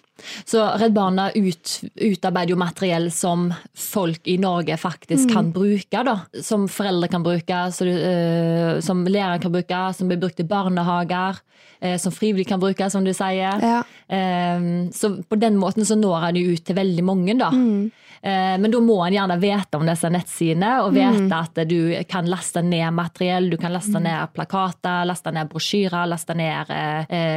Så 0.46 0.64
Redd 0.80 0.94
Barna 0.96 1.28
ut, 1.36 1.72
utarbeider 1.96 2.54
jo 2.54 2.60
materiell 2.60 3.10
som 3.14 3.50
folk 3.78 4.28
i 4.32 4.38
Norge 4.42 4.78
faktisk 4.80 5.28
mm. 5.28 5.34
kan 5.34 5.52
bruke. 5.56 6.04
da. 6.08 6.20
Som 6.46 6.70
foreldre 6.72 7.10
kan 7.12 7.26
bruke, 7.26 7.60
så, 7.76 7.88
uh, 7.90 8.80
som 8.86 9.04
lærere 9.08 9.42
kan 9.44 9.54
bruke, 9.54 9.82
som 9.98 10.12
blir 10.12 10.22
brukt 10.22 10.40
i 10.40 10.48
barnehager. 10.48 11.42
Uh, 11.84 11.98
som 12.00 12.14
frivillige 12.16 12.54
kan 12.54 12.64
bruke, 12.64 12.88
som 12.90 13.06
du 13.06 13.12
sier. 13.16 13.60
Ja. 13.60 13.84
Uh, 14.08 14.88
så 14.96 15.18
på 15.28 15.40
den 15.42 15.60
måten 15.62 15.88
så 15.88 16.00
når 16.00 16.30
han 16.30 16.40
jo 16.40 16.56
ut 16.56 16.66
til 16.66 16.80
veldig 16.80 17.06
mange. 17.06 17.38
da. 17.40 17.52
Mm. 17.52 17.92
Men 18.24 18.72
da 18.72 18.80
må 18.82 18.96
en 19.06 19.14
gjerne 19.14 19.36
vite 19.42 19.78
om 19.78 19.86
disse 19.86 20.10
nettsidene, 20.10 20.72
og 20.86 20.94
vite 20.96 21.26
mm. 21.28 21.34
at 21.36 21.60
du 21.70 21.80
kan 22.10 22.28
laste 22.30 22.64
ned 22.66 22.96
materiell. 22.96 23.50
Du 23.52 23.58
kan 23.62 23.74
laste 23.76 24.00
mm. 24.00 24.06
ned 24.08 24.34
plakater, 24.34 25.04
laste 25.06 25.34
ned 25.36 25.52
brosjyrer, 25.52 26.08
laste 26.10 26.36
ned 26.38 26.72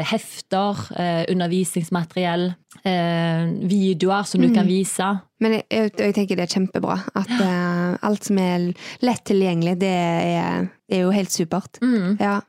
hefter, 0.08 0.84
undervisningsmateriell 1.34 2.48
eh, 2.82 3.68
videoer 3.68 4.22
som 4.22 4.40
du 4.40 4.48
kan 4.54 4.64
mm. 4.64 4.68
vise. 4.68 5.08
Men 5.38 5.58
jeg, 5.58 5.92
jeg, 5.98 6.14
tenker 6.16 6.38
det 6.38 6.48
er 6.48 6.54
kjempebra. 6.56 6.98
At 7.18 7.30
uh, 7.38 7.94
alt 8.08 8.28
som 8.28 8.40
er 8.42 8.70
lett 9.06 9.24
tilgjengelig, 9.28 9.76
det 9.82 9.94
er, 9.94 10.66
er 10.88 11.04
jo 11.04 11.14
helt 11.14 11.32
supert. 11.32 11.80
Mm. 11.82 12.16
Ja. 12.20 12.40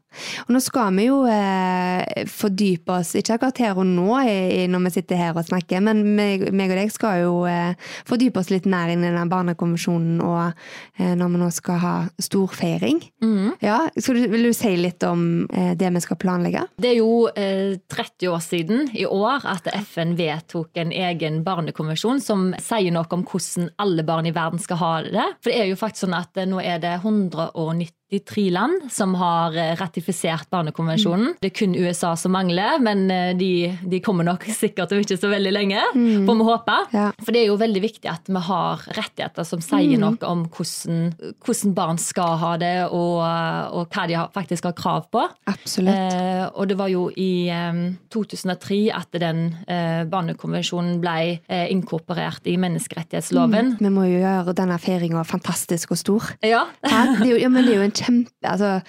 Og 0.47 0.55
nå 0.55 0.59
skal 0.63 0.95
vi 0.97 1.05
jo 1.05 1.19
eh, 1.29 2.25
fordype 2.25 2.95
oss, 2.97 3.11
ikke 3.19 3.35
akkurat 3.35 3.59
her 3.61 3.77
og 3.77 3.85
nå 3.85 4.15
i, 4.25 4.65
når 4.71 4.87
vi 4.87 4.91
sitter 4.95 5.19
her 5.19 5.37
og 5.37 5.45
snakker, 5.45 5.83
men 5.85 6.01
meg, 6.17 6.47
meg 6.49 6.73
og 6.73 6.79
deg 6.79 6.93
skal 6.93 7.19
jo 7.21 7.35
eh, 7.45 7.77
fordype 8.09 8.41
oss 8.41 8.49
litt 8.49 8.65
mer 8.65 8.89
inn 8.89 9.05
i 9.05 9.11
den 9.13 9.29
barnekonvensjonen 9.29 10.17
og 10.25 10.57
når 10.99 11.29
vi 11.31 11.39
nå 11.39 11.47
skal 11.53 11.77
ha 11.83 11.93
storfeiring. 12.19 13.03
Mm. 13.21 13.53
Ja, 13.63 13.77
så 14.01 14.15
vil 14.17 14.49
du 14.49 14.51
si 14.55 14.71
litt 14.79 15.03
om 15.07 15.45
det 15.49 15.91
vi 15.93 16.01
skal 16.03 16.19
planlegge? 16.19 16.65
Det 16.81 16.89
er 16.89 16.97
jo 16.97 17.29
30 17.29 18.33
år 18.33 18.41
siden 18.43 18.89
i 18.97 19.05
år 19.05 19.45
at 19.47 19.69
FN 19.85 20.15
vedtok 20.19 20.81
en 20.81 20.91
egen 20.95 21.39
barnekonvensjon 21.45 22.19
som 22.23 22.49
sier 22.57 22.89
sier 22.89 22.95
noe 22.95 23.09
om 23.13 23.25
hvordan 23.27 23.69
alle 23.81 24.05
barn 24.07 24.27
i 24.29 24.35
verden 24.35 24.61
skal 24.61 24.79
ha 24.81 24.91
det. 25.05 25.27
For 25.43 25.51
det 25.51 25.61
er 25.61 25.69
jo 25.69 25.79
faktisk 25.79 26.07
sånn 26.07 26.17
at 26.17 26.39
nå 26.49 26.61
er 26.63 26.81
det 26.81 26.95
190 26.99 27.98
tre 28.25 28.47
land 28.49 28.87
som 28.89 29.13
har 29.19 29.53
eh, 29.53 29.75
ratifisert 29.77 30.49
Barnekonvensjonen. 30.49 31.35
Mm. 31.35 31.37
Det 31.41 31.51
er 31.51 31.55
kun 31.59 31.75
USA 31.77 32.15
som 32.17 32.33
mangler, 32.33 32.79
men 32.81 33.05
eh, 33.13 33.33
de, 33.37 33.51
de 33.85 33.99
kommer 34.01 34.25
nok 34.25 34.47
sikkert 34.61 34.95
om 34.95 35.03
ikke 35.03 35.19
så 35.19 35.29
veldig 35.29 35.53
lenge. 35.53 35.83
Mm. 35.93 36.25
Får 36.25 36.39
vi 36.39 36.47
håpe. 36.47 36.77
Ja. 36.95 37.05
For 37.21 37.35
det 37.35 37.43
er 37.43 37.51
jo 37.51 37.59
veldig 37.61 37.83
viktig 37.85 38.09
at 38.09 38.29
vi 38.29 38.41
har 38.49 38.85
rettigheter 38.97 39.45
som 39.45 39.61
sier 39.61 39.93
mm. 39.93 40.01
noe 40.01 40.17
om 40.25 40.45
hvordan, 40.49 41.13
hvordan, 41.45 41.75
barn 41.77 42.01
skal 42.01 42.37
ha 42.41 42.55
det, 42.59 42.73
og, 42.87 43.21
og 43.21 43.93
hva 43.93 44.07
de 44.09 44.17
faktisk 44.33 44.65
har 44.71 44.75
krav 44.77 45.05
på. 45.13 45.23
Absolutt. 45.51 45.93
Eh, 45.93 46.45
og 46.49 46.69
det 46.71 46.79
var 46.79 46.89
jo 46.89 47.05
i 47.13 47.47
eh, 47.53 47.83
2003 48.09 48.79
at 48.95 49.19
den 49.21 49.43
eh, 49.69 50.01
barnekonvensjonen 50.09 50.97
ble 51.03 51.17
eh, 51.45 51.67
inkorporert 51.69 52.47
i 52.49 52.57
menneskerettighetsloven. 52.61 53.75
Mm. 53.75 53.85
Vi 53.85 53.93
må 53.93 54.07
jo 54.09 54.23
gjøre 54.23 54.55
denne 54.57 54.79
feiringa 54.81 55.23
fantastisk 55.27 55.93
og 55.93 56.01
stor. 56.01 56.33
Ja. 56.45 56.65
ja, 56.85 57.05
det 57.19 57.29
jo, 57.29 57.37
ja 57.39 57.51
men 57.53 57.67
det 57.67 57.75
er 57.75 57.83
jo 57.83 57.87
en 57.87 57.98
kjempe, 57.99 58.33
altså, 58.47 58.79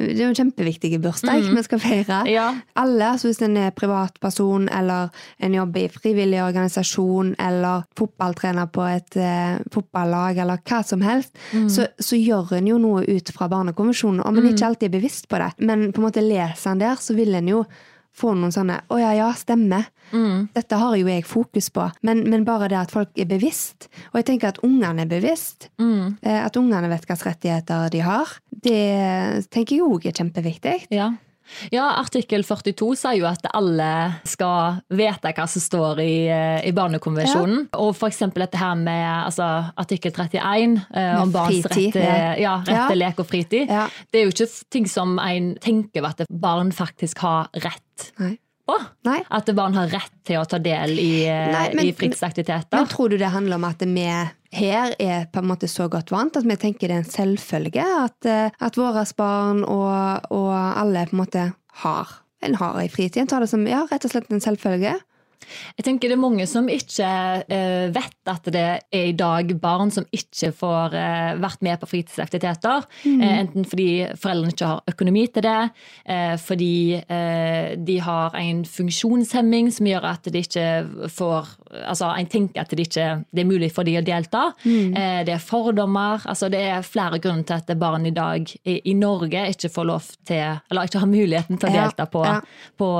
det 0.00 0.16
er 0.16 0.22
jo 0.22 0.30
en 0.30 0.38
kjempeviktig 0.38 0.94
bursdag 1.02 1.42
mm. 1.44 1.56
vi 1.58 1.64
skal 1.66 1.82
feire. 1.82 2.20
Ja. 2.30 2.46
Alle, 2.80 3.12
altså 3.12 3.28
hvis 3.28 3.42
en 3.44 3.58
er 3.60 3.74
privatperson 3.76 4.68
eller 4.72 5.10
en 5.42 5.56
jobber 5.56 5.84
i 5.84 5.92
frivillig 5.92 6.40
organisasjon 6.44 7.34
eller 7.42 7.84
fotballtrener 7.98 8.70
på 8.72 8.86
et 8.88 9.20
uh, 9.20 9.60
fotballag 9.74 10.40
eller 10.40 10.62
hva 10.64 10.80
som 10.86 11.04
helst, 11.04 11.34
mm. 11.52 11.68
så, 11.72 11.88
så, 11.98 12.18
gjør 12.20 12.56
en 12.58 12.68
jo 12.68 12.80
noe 12.80 13.04
ut 13.08 13.32
fra 13.34 13.48
Barnekonvensjonen. 13.52 14.24
Om 14.24 14.36
en 14.36 14.46
mm. 14.46 14.50
ikke 14.54 14.72
alltid 14.72 14.90
er 14.90 14.98
bevisst 14.98 15.30
på 15.30 15.40
det, 15.42 15.52
men 15.60 15.88
på 15.90 16.02
en 16.02 16.08
måte 16.08 16.24
leser 16.24 16.74
en 16.74 16.82
der, 16.82 17.00
så 17.00 17.16
vil 17.18 17.36
en 17.36 17.48
jo 17.50 17.64
få 18.16 18.34
noen 18.34 18.52
sånne 18.52 18.80
'Å 18.88 18.98
ja, 19.00 19.12
ja, 19.14 19.30
stemmer'. 19.32 19.88
Mm. 20.12 20.48
Dette 20.54 20.76
har 20.76 20.96
jo 20.96 21.06
jeg 21.06 21.24
fokus 21.24 21.70
på. 21.70 21.90
Men, 22.02 22.24
men, 22.30 22.44
bare 22.44 22.68
det 22.68 22.78
at 22.78 22.90
folk 22.90 23.10
er 23.16 23.28
bevisst, 23.30 23.88
og 24.12 24.20
jeg 24.20 24.26
tenker 24.26 24.48
at 24.48 24.62
ungene 24.66 25.06
er 25.06 25.10
bevisst, 25.10 25.70
mm. 25.78 26.18
Eh, 26.22 26.44
at 26.44 26.56
ungene 26.56 26.88
vet 26.90 27.06
hvilke 27.06 27.28
rettigheter 27.30 27.90
de 27.90 28.00
har, 28.00 28.28
det 28.50 29.48
tenker 29.50 29.76
jeg 29.76 29.86
òg 29.86 30.06
er 30.06 30.16
kjempeviktig. 30.16 30.78
Ja. 30.90 31.12
Ja, 31.74 31.86
Artikkel 32.00 32.44
42 32.46 32.90
sier 32.98 33.18
jo 33.20 33.28
at 33.30 33.46
alle 33.54 33.90
skal 34.28 34.80
vite 34.92 35.32
hva 35.36 35.46
som 35.50 35.64
står 35.64 36.02
i, 36.04 36.14
eh, 36.30 36.58
i 36.68 36.74
Barnekonvensjonen. 36.76 37.66
Ja. 37.68 37.80
Og 37.82 37.94
f.eks. 37.94 38.22
dette 38.36 38.60
her 38.60 38.76
med 38.80 39.06
altså, 39.26 39.48
artikkel 39.80 40.14
31 40.16 40.78
eh, 40.94 41.14
om 41.20 41.34
barns 41.34 41.66
rett 41.70 41.96
til 41.96 42.04
ja, 42.42 42.58
ja. 42.66 42.86
lek 42.96 43.22
og 43.22 43.28
fritid. 43.30 43.70
Det 44.10 44.22
er 44.22 44.28
jo 44.28 44.34
ikke 44.34 44.50
ting 44.70 44.88
som 44.90 45.18
en 45.22 45.54
tenker 45.62 46.06
at 46.08 46.24
barn 46.30 46.72
faktisk 46.74 47.24
har 47.24 47.50
rett 47.64 47.86
Nei. 48.20 48.36
Nei. 49.06 49.20
At 49.34 49.48
barn 49.56 49.74
har 49.74 49.90
rett 49.90 50.12
til 50.26 50.38
å 50.40 50.46
ta 50.48 50.60
del 50.62 50.98
i, 51.00 51.24
eh, 51.26 51.48
Nei, 51.52 51.64
men, 51.74 51.88
i 51.88 51.94
fritidsaktiviteter. 51.96 52.76
Men 52.76 52.90
tror 52.90 53.10
du 53.10 53.18
det 53.18 53.32
handler 53.32 53.58
om 53.58 53.66
at 53.66 53.82
vi 53.82 54.06
her 54.54 54.94
er 54.98 55.28
på 55.30 55.42
en 55.42 55.50
måte 55.50 55.68
så 55.70 55.86
godt 55.90 56.10
vant 56.10 56.36
at 56.36 56.46
vi 56.46 56.56
tenker 56.58 56.90
det 56.90 56.96
er 56.96 57.04
en 57.04 57.12
selvfølge 57.12 57.84
at, 57.84 58.18
eh, 58.26 58.50
at 58.50 58.78
våre 58.78 59.04
barn 59.16 59.62
og, 59.64 60.26
og 60.34 60.50
alle 60.54 61.06
på 61.06 61.16
en 61.16 61.22
måte 61.22 61.44
har 61.84 62.16
en 62.42 62.56
har 62.56 62.80
i 62.80 62.88
fritiden. 62.88 63.28
Tar 63.28 63.44
det 63.44 63.50
som 63.52 63.66
ja, 63.68 63.84
rett 63.90 64.04
og 64.06 64.12
slett 64.14 64.30
en 64.32 64.42
selvfølge. 64.42 64.94
Jeg 65.78 65.86
tenker 65.86 66.10
Det 66.10 66.16
er 66.16 66.20
mange 66.20 66.46
som 66.48 66.68
ikke 66.70 67.08
uh, 67.50 67.86
vet 67.94 68.30
at 68.30 68.48
det 68.52 68.64
er 68.92 69.08
i 69.10 69.16
dag 69.16 69.50
barn 69.60 69.90
som 69.94 70.06
ikke 70.14 70.52
får 70.56 70.94
uh, 70.94 71.40
vært 71.40 71.62
med 71.66 71.80
på 71.80 71.88
fritidsaktiviteter. 71.90 72.86
Mm. 73.04 73.20
Uh, 73.22 73.32
enten 73.40 73.68
fordi 73.68 73.88
foreldrene 74.20 74.54
ikke 74.54 74.70
har 74.70 74.94
økonomi 74.94 75.26
til 75.30 75.44
det, 75.44 75.58
fordi 76.40 77.00
de 77.86 77.96
har 78.02 78.34
en 78.38 78.62
funksjonshemming 78.66 79.70
som 79.72 79.86
gjør 79.88 80.06
at 80.10 80.28
de 80.32 80.42
ikke 80.44 80.66
får 81.12 81.56
Altså, 81.70 82.08
en 82.18 82.26
tenker 82.26 82.64
at 82.64 82.72
det 82.74 82.88
ikke 82.88 83.04
det 83.30 83.44
er 83.44 83.46
mulig 83.46 83.68
for 83.70 83.86
de 83.86 83.92
å 83.94 84.02
delta. 84.02 84.48
Mm. 84.64 84.96
det 85.26 85.36
er 85.36 85.42
fordommer. 85.42 86.18
altså 86.26 86.48
Det 86.50 86.58
er 86.66 86.82
flere 86.82 87.20
grunner 87.22 87.46
til 87.46 87.60
at 87.60 87.78
barn 87.78 88.08
i 88.08 88.10
dag 88.10 88.50
i, 88.64 88.94
Norge 88.98 89.44
ikke 89.52 89.70
får 89.70 89.86
lov 89.86 90.08
til 90.26 90.58
Eller 90.70 90.88
ikke 90.88 90.98
har 90.98 91.12
muligheten 91.12 91.60
til 91.62 91.70
å 91.70 91.76
delta 91.76 92.08
ja, 92.08 92.10
på, 92.10 92.24
ja. 92.26 92.40
på 92.74 92.90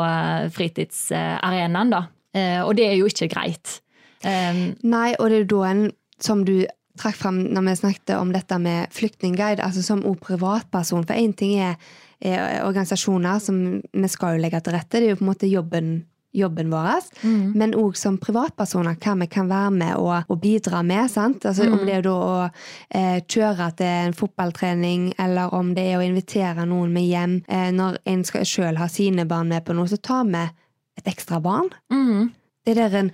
fritidsarenaen. 0.55 1.91
da. 1.91 2.05
Eh, 2.37 2.61
og 2.63 2.77
det 2.79 2.87
er 2.89 2.99
jo 2.99 3.09
ikke 3.11 3.31
greit. 3.33 3.81
Um, 4.21 4.75
Nei, 4.85 5.15
og 5.17 5.31
det 5.33 5.39
er 5.41 5.49
da 5.49 5.63
en, 5.71 5.87
som 6.21 6.45
du 6.45 6.59
trakk 7.01 7.17
fram 7.17 7.41
når 7.55 7.67
vi 7.69 7.79
snakket 7.81 8.15
om 8.19 8.35
dette 8.35 8.59
med 8.61 8.93
flyktningguide, 8.95 9.65
altså 9.65 9.83
som 9.85 10.05
òg 10.07 10.21
privatperson. 10.25 11.07
For 11.09 11.17
én 11.17 11.35
ting 11.37 11.57
er, 11.63 11.81
er, 12.21 12.61
organisasjoner 12.67 13.41
som 13.43 13.81
vi 13.81 14.13
skal 14.13 14.37
jo 14.37 14.45
legge 14.45 14.63
til 14.65 14.77
rette, 14.77 14.99
det 14.99 15.09
er 15.09 15.15
jo 15.15 15.21
på 15.21 15.27
en 15.27 15.31
måte 15.31 15.51
jobben, 15.51 15.93
jobben 16.37 16.71
vår. 16.73 17.09
Mm. 17.25 17.57
Men 17.59 17.75
òg 17.79 17.97
som 17.99 18.21
privatpersoner, 18.21 18.99
hva 19.01 19.17
vi 19.23 19.31
kan 19.33 19.49
være 19.51 19.75
med 19.81 19.95
og, 19.97 20.29
og 20.29 20.41
bidra 20.43 20.83
med. 20.87 21.09
sant? 21.11 21.47
Altså 21.49 21.67
mm. 21.67 21.77
Om 21.79 21.85
det 21.89 21.97
er 21.97 22.07
da 22.07 22.17
å 22.21 22.39
eh, 22.45 23.19
kjøre 23.25 23.71
til 23.81 23.95
en 24.07 24.17
fotballtrening, 24.21 25.13
eller 25.19 25.55
om 25.57 25.73
det 25.77 25.89
er 25.89 26.01
å 26.01 26.07
invitere 26.07 26.69
noen 26.69 26.93
med 26.95 27.09
hjem. 27.09 27.39
Eh, 27.49 27.71
når 27.73 28.03
en 28.13 28.27
skal 28.29 28.49
sjøl 28.49 28.83
ha 28.83 28.91
sine 28.93 29.27
barn 29.31 29.49
med 29.55 29.65
på 29.65 29.77
noe, 29.79 29.89
så 29.89 29.97
ta 29.97 30.23
med 30.27 30.53
et 30.99 31.09
ekstra 31.11 31.41
barn. 31.41 31.71
Mm. 31.93 32.31
Det 32.67 32.79
er 32.79 32.97
en 32.99 33.13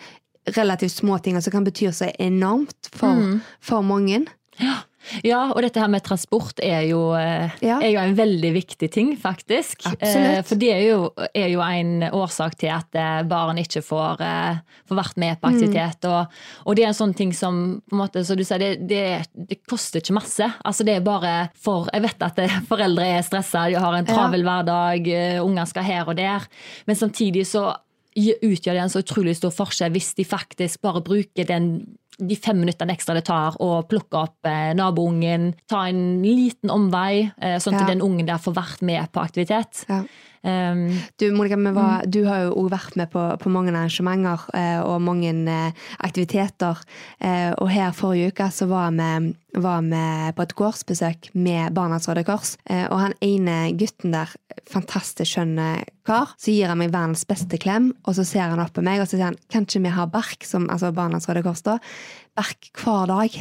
relativt 0.56 0.92
små 0.92 1.18
ting 1.18 1.38
som 1.42 1.52
kan 1.54 1.66
bety 1.66 1.90
så 1.92 2.10
enormt 2.18 2.90
for, 2.92 3.14
mm. 3.14 3.40
for 3.60 3.82
mange. 3.86 4.24
Ja, 4.60 4.85
og 5.52 5.60
dette 5.62 5.80
her 5.80 5.90
med 5.92 6.02
transport 6.06 6.60
er 6.64 6.82
jo, 6.88 7.12
eh, 7.14 7.50
Ja. 7.62 7.78
er 7.80 7.90
jo 7.92 7.98
en 8.00 8.16
veldig 8.16 8.52
viktig 8.54 8.90
ting, 8.92 9.16
faktisk. 9.16 9.86
Absolutt. 9.86 10.38
Eh, 10.38 10.42
For 10.42 10.56
det 10.56 10.70
er 10.72 10.82
jo, 10.88 11.12
er 11.34 11.48
jo 11.52 11.60
en 11.60 12.02
årsak 12.10 12.56
til 12.58 12.68
at 12.74 12.94
eh, 12.94 13.22
barn 13.22 13.56
ikke 13.58 13.82
får, 13.82 14.22
får 14.88 14.96
vært 15.00 15.16
med 15.16 15.40
på 15.40 15.48
aktivitet. 15.52 16.02
Mm. 16.02 16.10
Og, 16.10 16.26
og 16.66 16.76
det 16.76 16.84
er 16.84 16.88
en 16.88 17.00
sånn 17.00 17.14
ting 17.16 17.32
som 17.32 17.80
på 17.88 17.96
en 17.96 18.02
måte, 18.02 18.24
så 18.26 18.36
du 18.36 18.44
sier, 18.44 18.58
det, 18.58 18.86
det, 18.88 19.26
det 19.34 19.60
koster 19.66 20.00
ikke 20.00 20.16
masse. 20.18 20.50
Altså 20.64 20.84
det 20.84 20.96
er 20.96 21.00
bare 21.06 21.50
for 21.54 21.88
Jeg 21.92 22.02
vet 22.02 22.22
at 22.22 22.38
foreldre 22.68 23.06
er 23.18 23.22
stressa, 23.22 23.68
de 23.70 23.74
har 23.80 23.94
en 23.94 24.06
travel 24.06 24.42
hverdag, 24.46 25.06
eh, 25.08 25.40
unger 25.42 25.66
skal 25.66 25.84
her 25.86 26.08
og 26.08 26.16
der. 26.16 26.46
Men 26.86 26.96
samtidig 26.96 27.46
så 27.46 27.74
utgjør 28.16 28.72
det 28.72 28.80
en 28.80 28.88
så 28.88 29.02
utrolig 29.04 29.34
stor 29.36 29.52
forskjell 29.52 29.92
hvis 29.92 30.14
de 30.16 30.24
faktisk 30.24 30.80
bare 30.86 31.02
bruker 31.04 31.44
den 31.44 31.66
de 32.18 32.36
fem 32.36 32.56
minuttene 32.60 32.94
ekstra 32.96 33.14
det 33.14 33.26
tar 33.28 33.56
å 33.60 33.82
plukke 33.88 34.16
opp 34.16 34.48
eh, 34.48 34.72
naboungen, 34.74 35.50
ta 35.68 35.86
en 35.90 36.22
liten 36.24 36.70
omvei, 36.72 37.30
eh, 37.40 37.58
sånn 37.60 37.74
at 37.74 37.86
Ja. 37.88 37.94
den 37.94 38.00
ungen 38.00 38.26
der 38.26 38.38
får 38.38 38.54
vært 38.54 38.82
med 38.82 39.12
på 39.12 39.20
aktivitet. 39.20 39.84
Ja. 39.88 40.02
Um, 40.46 41.00
Du, 41.18 41.24
Monica, 41.34 41.56
var, 41.56 42.04
Mm. 42.04 42.10
du 42.10 42.24
har 42.28 42.44
jo 42.44 42.52
også 42.54 42.70
vært 42.70 42.96
med 42.96 43.10
på, 43.10 43.22
på 43.42 43.50
mange 43.50 43.72
arrangementer 43.74 44.44
eh, 44.54 44.78
og 44.80 45.00
mange 45.02 45.32
eh, 45.50 45.72
aktiviteter. 46.06 46.78
Eh, 47.20 47.50
og 47.58 47.68
her 47.72 47.90
forrige 47.96 48.30
uke 48.30 48.46
så 48.54 48.68
var 48.70 48.92
vi, 48.94 49.34
var 49.58 49.82
vi 49.82 50.04
på 50.36 50.42
et 50.46 50.54
gårdsbesøk 50.54 51.30
med 51.34 51.74
Barnas 51.74 52.06
Røde 52.08 52.22
Kors. 52.28 52.56
Eh, 52.70 52.86
og 52.86 53.00
han 53.00 53.14
ene 53.20 53.72
gutten 53.76 54.14
der, 54.14 54.30
fantastisk 54.70 55.32
skjønn 55.34 55.58
eh, 55.58 55.82
kar, 56.06 56.30
så 56.38 56.54
gir 56.54 56.70
han 56.70 56.78
meg 56.78 56.94
verdens 56.94 57.26
beste 57.26 57.58
klem, 57.58 57.90
og 58.06 58.14
så 58.14 58.24
ser 58.24 58.46
han 58.54 58.62
opp 58.62 58.72
på 58.78 58.82
meg 58.86 59.00
og 59.02 59.08
så 59.10 59.16
sier 59.18 59.28
han, 59.32 59.40
kan 59.50 59.66
ikke 59.66 59.82
vi 59.82 59.96
ha 59.98 60.06
bark, 60.06 60.46
som, 60.46 60.70
altså 60.70 60.92
Barnas 60.94 61.26
Røde 61.28 61.42
Kors 61.42 61.62
da, 61.66 61.78
bark 62.38 62.70
hver 62.78 63.10
dag? 63.10 63.36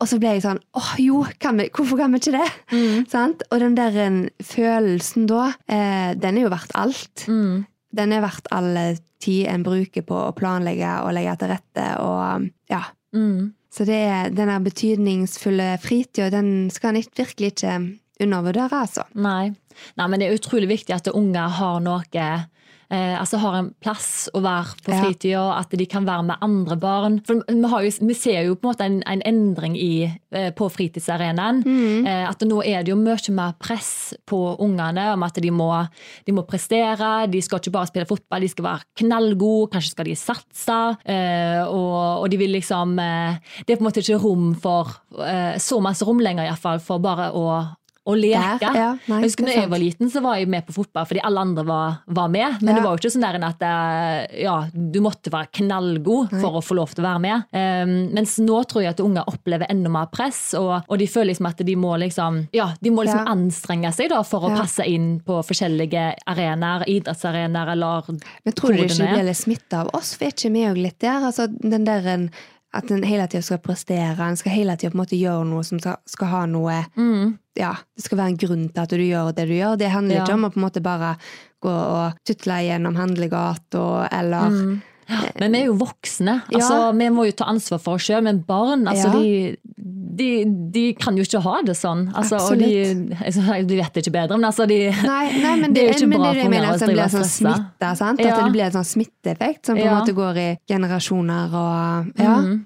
Og 0.00 0.08
så 0.10 0.18
ble 0.20 0.34
jeg 0.34 0.44
sånn 0.44 0.60
åh 0.78 0.92
jo, 1.02 1.22
kan 1.42 1.60
vi, 1.60 1.68
hvorfor 1.74 2.00
kan 2.00 2.14
vi 2.14 2.22
ikke 2.22 2.34
det? 2.36 2.50
Mm. 2.72 3.06
Sant? 3.10 3.44
Og 3.50 3.62
den 3.62 3.78
der 3.78 3.98
en, 4.06 4.18
følelsen 4.42 5.28
da, 5.30 5.52
eh, 5.66 6.12
den 6.18 6.38
er 6.40 6.46
jo 6.46 6.52
verdt 6.52 6.76
alt. 6.78 7.26
mm, 7.28 7.64
Den 7.92 8.12
er 8.12 8.24
verdt 8.24 8.48
all 8.50 8.76
tid 9.22 9.46
en 9.52 9.64
bruker 9.66 10.04
på 10.06 10.18
å 10.28 10.36
planlegge 10.36 10.92
og 11.04 11.12
legge 11.14 11.34
til 11.40 11.52
rette. 11.52 11.88
Og, 12.02 12.46
ja. 12.72 12.84
mm. 13.14 13.52
Så 13.72 13.86
det 13.88 14.00
den 14.36 14.52
betydningsfulle 14.64 15.76
fritida, 15.80 16.30
den 16.32 16.70
skal 16.72 16.96
en 16.96 17.04
virkelig 17.16 17.54
ikke 17.54 17.76
undervurdere, 18.22 18.82
altså. 18.84 19.06
Nei. 19.14 19.52
Nei, 19.96 20.06
men 20.08 20.20
det 20.20 20.28
er 20.28 20.36
utrolig 20.36 20.68
viktig 20.70 20.94
at 20.94 21.08
unger 21.12 21.54
har 21.58 21.80
noe 21.84 22.02
eh, 22.92 23.14
altså 23.18 23.38
har 23.42 23.54
en 23.58 23.70
plass 23.82 24.28
å 24.36 24.42
være 24.44 24.76
på 24.84 24.92
Ja. 24.92 25.00
fritida, 25.02 25.44
at 25.58 25.70
de 25.70 25.86
kan 25.88 26.04
være 26.06 26.26
med 26.28 26.36
andre 26.44 26.76
barn. 26.76 27.20
For 27.26 27.40
vi, 27.48 27.62
har 27.72 27.82
jo, 27.86 27.90
vi 28.06 28.14
ser 28.14 28.44
jo 28.46 28.54
på 28.54 28.68
en 28.68 28.72
måte 28.74 28.84
en, 28.86 28.98
en 29.08 29.22
endring 29.26 29.76
i, 29.80 30.04
eh, 30.32 30.50
på 30.52 30.68
fritidsarenaen. 30.70 31.62
Eh, 32.06 32.28
at 32.28 32.44
nå 32.46 32.60
er 32.64 32.82
det 32.84 32.92
jo 32.92 32.98
mye 33.00 33.32
mer 33.34 33.54
press 33.62 34.12
på 34.28 34.38
ungene 34.60 35.08
om 35.14 35.22
at 35.26 35.34
de 35.42 35.50
må, 35.50 35.70
de 36.26 36.32
må 36.36 36.44
prestere. 36.48 37.26
De 37.32 37.40
skal 37.42 37.58
ikke 37.62 37.72
bare 37.74 37.90
spille 37.90 38.08
fotball, 38.08 38.40
de 38.44 38.48
skal 38.52 38.68
være 38.68 38.88
knallgode, 39.02 39.70
kanskje 39.72 39.94
skal 39.96 40.08
de 40.10 40.16
satse. 40.18 40.80
Eh, 41.08 41.62
og, 41.66 42.22
og 42.24 42.30
de 42.32 42.36
vil 42.40 42.52
liksom 42.52 42.98
eh, 42.98 43.38
Det 43.66 43.74
er 43.74 43.78
på 43.80 43.84
en 43.84 43.88
måte 43.90 44.02
ikke 44.04 44.20
rom 44.22 44.50
for 44.60 44.90
eh, 45.24 45.56
så 45.62 45.80
masse 45.82 46.04
rom 46.06 46.20
lenger, 46.22 46.44
iallfall, 46.48 46.80
for 46.82 47.00
bare 47.02 47.30
å 47.32 47.46
å 48.04 48.14
leke. 48.18 48.58
Der, 48.62 48.76
ja. 48.78 48.88
Nei, 49.06 49.18
jeg 49.22 49.30
husker 49.30 49.44
er 49.44 49.48
når 49.48 49.56
jeg 49.60 49.70
var 49.70 49.80
liten, 49.82 50.10
så 50.10 50.22
var 50.24 50.38
jeg 50.40 50.48
med 50.50 50.66
på 50.66 50.74
fotball 50.74 51.06
fordi 51.06 51.20
alle 51.22 51.42
andre 51.46 51.64
var, 51.68 51.98
var 52.06 52.30
med. 52.32 52.58
Men 52.62 52.72
Ja. 52.72 52.74
det 52.78 52.84
var 52.84 52.96
jo 52.96 53.00
ikke 53.02 53.12
sånn 53.14 53.26
der 53.26 53.38
at 53.46 53.62
eh, 53.62 54.42
ja, 54.42 54.56
du 54.72 54.98
måtte 55.04 55.30
være 55.30 55.50
knallgod 55.60 56.34
for 56.40 56.58
å 56.58 56.62
få 56.64 56.74
lov 56.78 56.94
til 56.96 57.04
å 57.04 57.08
være 57.08 57.22
med. 57.22 57.46
Um, 57.54 57.92
mens 58.16 58.38
nå 58.42 58.62
tror 58.70 58.82
jeg 58.82 58.96
at 58.96 59.02
unger 59.04 59.28
opplever 59.30 59.70
enda 59.70 59.92
mer 59.92 60.08
press, 60.12 60.40
og, 60.58 60.82
og 60.88 60.98
de 60.98 61.06
føler 61.10 61.32
liksom 61.32 61.50
at 61.52 61.62
de 61.66 61.76
må 61.78 61.94
liksom 62.02 62.40
Ja, 62.56 62.72
de 62.82 62.90
må 62.94 63.04
liksom 63.06 63.28
anstrenge 63.30 63.92
seg 63.94 64.10
da 64.12 64.22
for 64.26 64.48
å 64.48 64.54
passe 64.56 64.86
inn 64.88 65.20
på 65.24 65.38
forskjellige 65.46 66.08
arenaer, 66.26 66.86
idrettsarenaer 66.90 67.74
eller 67.76 68.10
Men 68.10 68.56
tror 68.56 68.74
du 68.74 68.82
ikke 68.82 68.98
det 68.98 69.12
blir 69.14 69.28
litt 69.30 69.38
smitta 69.42 69.84
av 69.84 69.92
oss? 69.96 70.14
For 70.18 70.26
er 70.26 70.34
ikke 70.34 70.52
vi 70.54 70.66
òg 70.68 70.80
litt 70.82 70.98
der? 71.02 71.22
Altså, 71.30 71.46
den 71.46 71.86
der 71.86 72.06
en, 72.16 72.26
at 72.74 72.90
en 72.90 73.02
hele 73.04 73.26
tida 73.28 73.42
skal 73.42 73.58
prestere, 73.58 74.16
en 74.20 74.36
skal 74.36 74.52
hele 74.52 74.76
tida 74.76 74.90
på 74.90 74.96
en 74.96 75.02
måte 75.04 75.18
gjøre 75.20 75.44
noe 75.46 75.62
som 75.64 75.78
skal, 75.82 75.96
skal 76.06 76.26
ha 76.32 76.44
noe 76.46 76.78
Mm. 76.96 77.38
Ja, 77.58 77.74
det 77.96 78.04
skal 78.06 78.16
være 78.18 78.28
en 78.32 78.36
grunn 78.40 78.68
til 78.72 78.80
at 78.82 78.88
du 78.88 78.96
gjør 78.96 79.34
det 79.36 79.44
du 79.46 79.52
gjør. 79.52 79.76
Det 79.76 79.90
handler 79.92 80.14
Ja. 80.16 80.24
ikke 80.24 80.34
om 80.38 80.44
å 80.44 80.50
på 80.54 80.56
en 80.56 80.64
måte 80.70 80.82
bare 80.82 81.16
gå 81.62 81.68
og 81.68 82.14
tutle 82.24 82.54
gjennom 82.64 82.96
handlegata 82.96 84.08
eller 84.10 84.48
Mm. 84.50 84.80
Men 85.38 85.52
vi 85.52 85.58
er 85.58 85.66
jo 85.66 85.74
voksne. 85.76 86.42
Altså, 86.48 86.76
Ja. 86.78 86.92
Vi 86.92 87.08
må 87.10 87.26
jo 87.26 87.32
ta 87.32 87.44
ansvar 87.44 87.78
for 87.82 87.94
oss 87.94 88.06
sjøl. 88.08 88.22
Men 88.22 88.38
barn 88.46 88.86
altså, 88.86 89.10
de, 89.12 89.56
de, 90.12 90.44
de 90.74 90.82
kan 91.00 91.16
jo 91.16 91.24
ikke 91.24 91.40
ha 91.44 91.54
det 91.64 91.74
sånn. 91.78 92.02
Altså, 92.14 92.36
og 92.36 92.58
de, 92.60 92.72
altså, 93.24 93.44
de 93.68 93.78
vet 93.78 94.00
ikke 94.02 94.12
bedre, 94.12 94.36
men 94.36 94.48
altså 94.50 94.66
de 94.68 94.80
Nei, 94.90 95.22
nei, 95.40 95.54
men 95.62 95.72
Det 95.74 95.80
det, 95.80 95.84
er 95.84 95.92
jo 95.92 95.98
ikke 96.02 96.10
men 96.10 96.20
bra 96.20 96.32
for 96.32 96.42
unger 96.42 96.42
å 96.42 96.50
drive 96.50 96.72
og 96.72 96.82
blir 96.82 96.98
drive 96.98 97.14
sånn 97.14 97.30
smitte. 97.30 97.92
Sant? 98.02 98.20
At 98.20 98.42
det 98.42 98.50
blir 98.56 98.66
en 98.66 98.76
sånn 98.76 98.90
smitteeffekt 98.92 99.70
som 99.70 99.78
på 99.78 99.84
en 99.86 99.88
Ja. 99.88 99.96
måte 100.00 100.16
går 100.16 100.42
i 100.42 100.50
generasjoner 100.68 101.56
og 101.62 102.12
Ja. 102.20 102.36
Mm. 102.42 102.60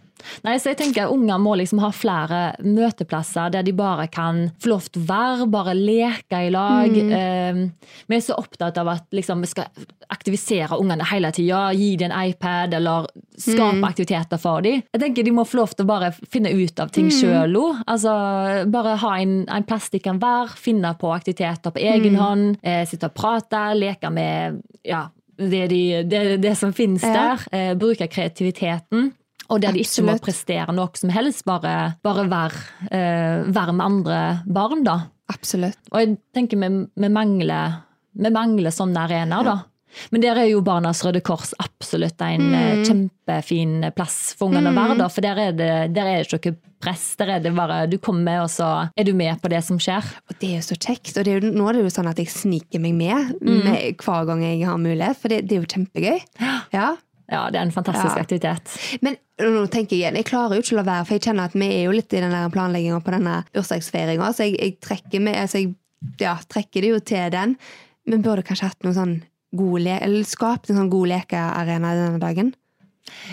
Nei, 0.44 0.56
så 0.58 0.70
jeg 0.72 0.78
tenker 0.78 1.10
Unger 1.12 1.38
må 1.38 1.56
liksom 1.56 1.78
ha 1.80 1.90
flere 1.94 2.40
møteplasser 2.64 3.50
der 3.54 3.62
de 3.66 3.72
bare 3.76 4.06
kan 4.12 4.50
få 4.62 4.70
lov 4.72 4.88
til 4.90 5.02
å 5.02 5.06
være, 5.10 5.46
bare 5.50 5.74
leke 5.74 6.40
i 6.46 6.50
lag. 6.50 6.90
Mm. 6.90 7.12
Eh, 7.12 7.60
vi 8.08 8.16
er 8.16 8.20
så 8.24 8.36
opptatt 8.38 8.78
av 8.78 8.88
at 8.88 9.06
liksom, 9.12 9.40
vi 9.40 9.46
skal 9.46 9.66
aktivisere 10.10 10.78
ungene 10.78 11.04
hele 11.10 11.30
tida. 11.34 11.72
Gi 11.74 11.96
dem 11.96 12.10
en 12.12 12.28
iPad 12.30 12.74
eller 12.78 13.06
skape 13.36 13.74
Mm. 13.76 13.84
aktiviteter 13.84 14.38
for 14.38 14.60
dem. 14.62 14.82
Jeg 14.92 15.00
tenker 15.00 15.24
De 15.24 15.30
må 15.32 15.44
få 15.46 15.56
lov 15.58 15.74
til 15.74 15.84
å 15.84 15.88
bare 15.88 16.12
finne 16.30 16.52
ut 16.54 16.80
av 16.80 16.90
ting 16.90 17.06
Mm. 17.06 17.10
sjøl 17.20 17.56
òg. 17.56 17.82
Altså, 17.86 18.70
bare 18.70 18.96
ha 18.96 19.14
en, 19.18 19.44
en 19.48 19.62
plass 19.64 19.90
de 19.90 19.98
kan 19.98 20.18
være, 20.20 20.48
finne 20.56 20.94
på 20.98 21.12
aktiviteter 21.14 21.70
på 21.72 21.80
egen 21.82 22.14
Mm. 22.14 22.20
hånd. 22.20 22.58
Eh, 22.62 22.84
sitte 22.86 23.04
og 23.06 23.14
prate, 23.14 23.74
leke 23.76 24.10
med 24.12 24.62
ja, 24.84 25.08
det, 25.38 25.68
de, 25.68 26.02
det, 26.04 26.40
det 26.40 26.56
som 26.56 26.72
finnes 26.72 27.02
Ja. 27.02 27.36
der. 27.36 27.38
Eh, 27.52 27.74
bruke 27.74 28.06
kreativiteten. 28.08 29.12
Og 29.52 29.62
der 29.62 29.76
de 29.76 29.84
ikke 29.84 30.04
må 30.06 30.16
prestere 30.22 30.74
noe 30.74 30.90
som 30.98 31.12
helst, 31.14 31.44
bare, 31.48 31.76
bare 32.06 32.26
være 32.30 32.64
eh, 32.90 33.46
vær 33.54 33.72
med 33.72 33.86
andre 33.86 34.18
barn, 34.46 34.84
da. 34.86 34.98
Absolutt. 35.32 35.78
Og 35.92 36.02
jeg 36.02 36.18
tenker 36.36 36.60
vi, 36.60 36.68
vi, 36.94 37.10
mangler, 37.12 37.80
vi 38.14 38.30
mangler 38.34 38.74
sånne 38.74 39.06
arenaer, 39.06 39.46
da. 39.46 39.56
Men 40.12 40.20
der 40.20 40.36
er 40.36 40.48
jo 40.50 40.60
Barnas 40.64 41.00
Røde 41.06 41.22
Kors 41.24 41.54
absolutt 41.62 42.20
en 42.20 42.50
mm. 42.52 42.82
kjempefin 42.84 43.78
plass 43.96 44.34
for 44.36 44.50
ungene 44.50 44.68
å 44.68 44.76
være, 44.76 44.96
da. 45.00 45.06
For 45.12 45.24
der 45.24 45.40
er, 45.40 45.54
det, 45.56 45.70
der 45.96 46.10
er 46.10 46.20
det 46.20 46.36
ikke 46.36 46.52
noe 46.52 46.62
press. 46.84 47.06
Der 47.16 47.32
er 47.36 47.40
det 47.40 47.54
bare 47.56 47.86
Du 47.88 47.96
kommer, 48.02 48.42
og 48.44 48.50
så 48.52 48.68
er 48.92 49.08
du 49.08 49.14
med 49.16 49.40
på 49.40 49.50
det 49.52 49.62
som 49.64 49.80
skjer. 49.80 50.04
Og 50.28 50.36
det 50.42 50.50
er 50.50 50.60
jo 50.60 50.66
så 50.68 50.76
kjekt. 50.76 51.14
Og 51.16 51.24
det 51.24 51.32
er 51.32 51.40
jo, 51.40 51.54
nå 51.56 51.70
er 51.70 51.78
det 51.78 51.86
jo 51.86 51.94
sånn 51.96 52.10
at 52.10 52.20
jeg 52.20 52.32
sniker 52.32 52.82
meg 52.82 52.96
med, 52.98 53.34
Mm. 53.40 53.62
med 53.64 54.04
hver 54.04 54.28
gang 54.28 54.44
jeg 54.44 54.66
har 54.68 54.78
mulighet, 54.78 55.16
for 55.16 55.32
det, 55.32 55.46
det 55.48 55.56
er 55.56 55.64
jo 55.64 55.72
kjempegøy. 55.72 56.20
Ja. 56.74 56.96
Ja, 57.32 57.46
det 57.50 57.58
er 57.58 57.66
en 57.66 57.74
fantastisk 57.74 58.14
Ja. 58.14 58.22
aktivitet. 58.22 58.74
Men 59.02 59.16
nå 59.42 59.64
tenker 59.66 59.96
jeg 59.96 60.04
igjen, 60.04 60.18
jeg 60.20 60.28
klarer 60.28 60.54
jo 60.54 60.62
ikke 60.62 60.76
å 60.76 60.80
la 60.80 60.86
være, 60.86 61.06
for 61.06 61.16
jeg 61.16 61.24
kjenner 61.26 61.50
at 61.50 61.56
vi 61.58 61.66
er 61.66 61.84
jo 61.88 61.94
litt 61.96 62.12
i 62.14 62.20
den 62.22 62.36
planlegginga 62.54 63.00
på 63.02 63.14
denne 63.16 63.44
bursdagsfeiringa, 63.56 64.28
så 64.32 64.46
jeg, 64.46 64.58
jeg 64.60 64.76
trekker 64.80 65.20
med, 65.20 65.34
altså 65.42 65.58
jeg 65.58 65.74
ja, 66.22 66.36
trekker 66.48 66.84
det 66.86 66.92
jo 66.92 67.00
til 67.00 67.32
den. 67.34 67.56
Men 68.06 68.22
burde 68.22 68.44
kanskje 68.46 68.70
hatt 68.70 68.86
noe 68.86 68.94
sånn 68.94 69.16
god 69.56 69.80
le 69.82 69.98
eller 70.04 70.26
skapt 70.28 70.70
en 70.70 70.78
sånn 70.78 70.92
god 70.92 71.10
lekearena 71.10 71.94
denne 71.98 72.22
dagen? 72.22 72.54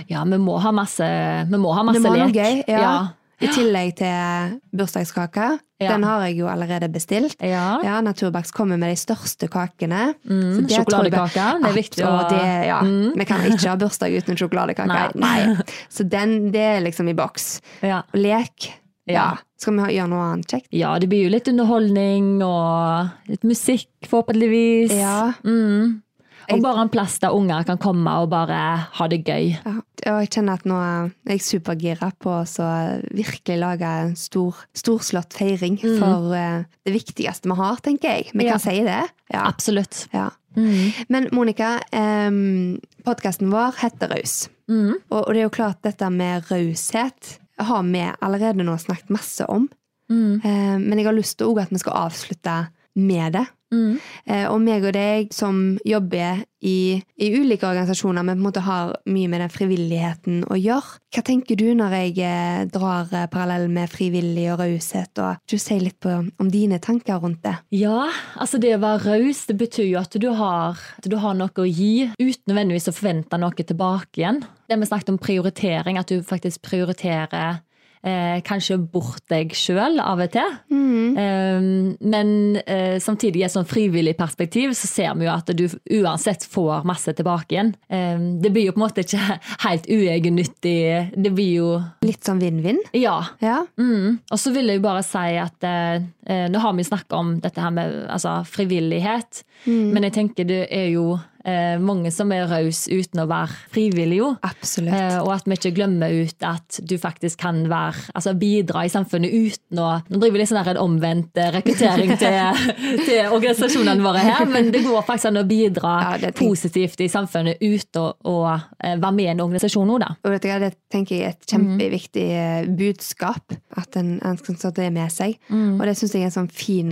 Ja, 0.10 0.24
vi 0.30 0.38
må 0.42 0.58
ha 0.62 0.72
masse, 0.74 1.06
vi 1.50 1.60
må 1.62 1.74
ha 1.74 1.84
masse 1.86 2.02
må 2.02 2.14
lek. 2.18 2.34
gøy, 2.34 2.64
ja. 2.70 2.82
ja. 2.82 2.96
I 3.41 3.48
tillegg 3.52 3.96
til 3.98 4.60
bursdagskaka. 4.78 5.58
Den 5.84 6.04
har 6.08 6.22
jeg 6.28 6.38
jo 6.38 6.48
allerede 6.48 6.88
bestilt. 6.93 7.36
Ja. 7.43 8.00
Naturbakst 8.06 8.54
kommer 8.56 8.78
med 8.80 8.93
de 8.93 9.00
største 9.02 9.50
kakene. 9.52 10.13
Mm, 10.24 10.62
det 10.67 10.78
sjokoladekake. 10.78 11.48
Det 11.60 11.72
er 11.72 11.76
viktig 11.76 12.06
å 12.08 12.13
det, 12.30 12.46
ja, 12.69 12.78
Mm. 12.84 13.13
Vi 13.19 13.26
kan 13.26 13.41
ikke 13.48 13.69
ha 13.69 13.76
bursdag 13.80 14.15
uten 14.15 14.38
sjokoladekake. 14.39 15.15
Nei. 15.19 15.58
Så 15.96 16.04
den, 16.08 16.52
det 16.54 16.62
er 16.78 16.80
liksom 16.86 17.10
i 17.10 17.13
boks. 17.17 17.62
Ja. 17.82 18.04
Lek. 18.13 18.69
Ja. 19.06 19.13
Ja. 19.13 19.28
Skal 19.60 19.76
vi 19.80 19.96
gjøre 19.98 20.12
noe 20.12 20.24
annet 20.34 20.48
kjekt? 20.54 20.67
ja, 20.72 20.93
det 21.00 21.10
blir 21.12 21.26
jo 21.26 21.32
litt 21.34 21.48
underholdning 21.52 22.41
og 22.43 23.10
litt 23.32 23.43
musikk, 23.48 23.89
forhåpentligvis. 24.08 24.91
Ja. 24.96 25.34
Mm. 25.43 26.02
Jeg- 26.48 26.58
Og 26.58 26.64
bare 26.64 26.82
en 26.82 26.90
plass 26.90 27.20
der 27.20 27.34
unger 27.34 27.64
kan 27.64 27.78
komme 27.78 28.08
og 28.22 28.30
bare 28.30 28.88
ha 28.92 29.08
det 29.08 29.24
gøy. 29.26 29.58
ja. 29.66 29.74
Og 30.06 30.20
jeg 30.20 30.30
kjenner 30.32 30.54
at 30.54 30.64
nå 30.66 30.76
er 30.76 31.12
jeg 31.30 31.40
supergira 31.40 32.12
på 32.20 32.30
å 32.44 33.04
virkelig 33.16 33.58
lage 33.60 33.84
en 34.04 34.16
stor, 34.16 34.54
storslått 34.76 35.32
feiring 35.34 35.78
for 36.00 36.34
eh, 36.36 36.64
det 36.86 36.94
viktigste 36.94 37.48
vi 37.48 37.56
har, 37.56 37.76
tenker 37.78 38.10
jeg. 38.10 38.32
Vi 38.34 38.40
Mm. 38.40 38.46
Ja. 38.46 38.52
kan 38.52 38.60
si 38.60 38.84
det. 38.84 39.10
Ja. 39.34 39.48
Absolutt. 39.48 40.08
ja. 40.14 40.30
Mm. 40.58 40.92
Men 41.10 41.30
Monica, 41.32 41.80
um, 41.94 42.78
podkasten 43.06 43.50
vår 43.50 43.74
heter 43.80 44.10
Raus. 44.10 44.50
Mm. 44.70 44.94
Og, 45.10 45.28
og 45.28 45.34
det 45.34 45.38
er 45.40 45.48
jo 45.48 45.50
klart 45.50 45.82
dette 45.82 46.10
med 46.12 46.44
raushet 46.52 47.40
har 47.60 47.84
vi 47.84 48.04
allerede 48.22 48.64
nå 48.66 48.76
snakket 48.78 49.10
masse 49.10 49.46
om. 49.50 49.70
Mm. 50.12 50.42
Eh, 50.44 50.78
men 50.80 50.98
jeg 51.00 51.06
har 51.06 51.14
lyst 51.16 51.38
til 51.38 51.58
at 51.60 51.70
vi 51.72 51.78
skal 51.80 51.94
avslutte 52.10 52.68
med 52.96 53.34
det. 53.34 53.48
Mm. 53.74 54.00
Eh, 54.30 54.48
og 54.48 54.60
meg 54.64 54.86
og 54.86 54.94
deg 54.96 55.34
som 55.34 55.78
jobber 55.88 56.44
i, 56.64 57.02
i 57.20 57.30
ulike 57.34 57.68
organisasjoner, 57.68 58.24
men 58.24 58.38
på 58.38 58.40
en 58.40 58.46
måte 58.46 58.64
har 58.64 58.94
mye 59.10 59.32
med 59.32 59.44
den 59.44 59.52
frivilligheten 59.52 60.44
å 60.48 60.60
gjøre. 60.60 61.00
Hva 61.14 61.24
tenker 61.26 61.60
du 61.60 61.66
når 61.78 61.96
jeg 61.98 62.14
eh, 62.24 62.62
drar 62.72 63.12
eh, 63.12 63.28
parallell 63.34 63.68
med 63.74 63.92
frivillig 63.92 64.48
og 64.54 64.62
raushet? 64.64 65.20
Og 65.20 65.42
du 65.50 65.58
sier 65.58 65.84
litt 65.84 66.00
på, 66.04 66.14
om 66.14 66.54
dine 66.54 66.80
tanker 66.84 67.20
rundt 67.24 67.44
det? 67.44 67.58
Ja, 67.76 68.08
altså 68.40 68.62
det 68.62 68.76
å 68.78 68.84
være 68.84 69.18
raus 69.18 69.44
det 69.50 69.58
betyr 69.60 69.90
jo 69.90 70.00
at 70.02 70.16
du, 70.16 70.30
har, 70.38 70.80
at 70.98 71.10
du 71.10 71.18
har 71.20 71.36
noe 71.38 71.52
å 71.52 71.68
gi 71.68 72.08
uten 72.20 72.48
nødvendigvis 72.50 72.90
å 72.92 72.96
forvente 72.96 73.42
noe 73.42 73.68
tilbake 73.68 74.22
igjen. 74.22 74.44
Det 74.70 74.80
vi 74.80 74.90
snakket 74.90 75.14
om 75.14 75.22
prioritering, 75.22 76.00
at 76.00 76.10
du 76.10 76.24
faktisk 76.26 76.64
prioriterer 76.66 77.60
eh, 78.04 78.39
kanskje 78.46 78.78
bort 78.78 79.24
deg 79.32 79.54
sjøl 79.58 80.00
av 80.04 80.22
og 80.24 80.32
til. 80.34 80.58
Eh, 80.74 81.68
men 82.13 82.34
eh, 82.63 82.98
samtidig 83.04 83.42
i 83.42 83.46
et 83.48 83.54
sånn 83.54 83.68
frivillig 83.70 84.16
perspektiv 84.20 84.76
så 84.78 84.89
ser 84.89 85.18
vi 85.20 85.28
jo 85.28 85.34
at 85.34 85.52
du 85.56 85.66
uansett 86.00 86.46
får 86.50 86.86
masse 86.88 87.13
tilbake 87.18 87.56
igjen. 87.56 87.74
Eh, 87.88 88.20
det 88.44 88.54
blir 88.54 88.68
jo 88.68 88.76
på 88.76 88.82
en 88.82 88.86
måte 88.86 89.06
ikke 89.06 89.39
helt 89.68 89.89
uegennyttig. 89.89 90.78
Det 91.16 91.34
blir 91.34 91.54
jo 91.60 91.72
Litt 92.04 92.26
sånn 92.26 92.42
vinn-vinn? 92.44 92.82
Ja. 92.98 93.20
Ja. 93.44 93.62
Mm. 93.80 94.20
Og 94.30 94.39
så 94.39 94.54
vil 94.56 94.70
jeg 94.70 94.82
jo 94.82 94.88
bare 94.88 95.04
si 95.08 95.38
at 95.39 95.68
eh, 95.68 96.04
eh, 96.28 96.46
nå 96.52 96.62
har 96.63 96.76
vi 96.78 96.88
snakka 96.88 97.20
om 97.20 97.36
dette 97.44 97.63
her 97.63 97.74
med 97.74 98.04
altså, 98.12 98.42
frivillighet, 98.48 99.44
men 99.63 100.04
jeg 100.04 100.13
tenker 100.18 100.48
det 100.48 100.63
er 100.76 100.89
jo 100.92 101.13
eh, 101.46 101.76
mange 101.82 102.12
som 102.14 102.32
er 102.34 102.48
rause 102.50 102.92
uten 102.92 103.24
å 103.24 103.28
være 103.30 103.56
frivillig, 103.74 104.20
jo. 104.22 104.30
Absolutt. 104.46 104.94
Eh, 104.96 105.18
og 105.22 105.32
at 105.36 105.48
vi 105.48 105.58
ikke 105.58 105.74
glemmer 105.78 106.14
ut 106.14 106.46
at 106.48 106.80
du 106.88 106.96
faktisk 107.02 107.42
kan 107.44 107.64
være, 107.72 108.10
altså 108.14 108.34
bidra 108.40 108.86
i 108.88 108.92
samfunnet 108.94 109.34
uten 109.34 109.82
å 109.82 109.92
Nå 109.94 110.20
driver 110.20 110.36
vi 110.36 110.42
litt 110.42 110.50
sånn 110.50 110.62
en 110.74 110.80
omvendt 110.82 111.38
eh, 111.40 111.52
rekruttering 111.54 112.14
til, 112.22 112.64
til 113.06 113.34
organisasjonene 113.34 114.04
våre 114.04 114.24
her, 114.26 114.46
men 114.50 114.72
det 114.74 114.84
går 114.86 115.06
faktisk 115.08 115.32
an 115.32 115.42
å 115.44 115.46
bidra 115.48 115.94
Ja, 116.22 116.32
positivt 116.38 117.02
i 117.04 117.10
samfunnet 117.12 117.62
uten 117.62 118.02
å, 118.02 118.06
å 118.30 118.36
eh, 118.54 118.96
være 118.96 119.14
med 119.16 119.26
i 119.26 119.32
en 119.34 119.44
organisasjon 119.46 119.88
nå, 119.90 120.00
da. 120.04 120.14
Og 120.24 120.36
du 120.36 120.50
det 120.64 120.74
tenker 120.94 121.16
jeg 121.18 121.28
er 121.28 121.36
et 121.36 121.50
kjempeviktig 121.50 122.26
eh, 122.38 122.72
budskap, 122.80 123.56
at 123.80 124.00
en, 124.00 124.16
en 124.26 124.40
skal 124.40 124.60
ta 124.60 124.74
det 124.76 124.90
med 124.94 125.12
seg. 125.14 125.38
Og 125.52 125.84
det 125.88 125.96
syns 125.98 126.16
jeg 126.16 126.26
er 126.26 126.32
en 126.32 126.38
sånn 126.38 126.52
fin 126.54 126.92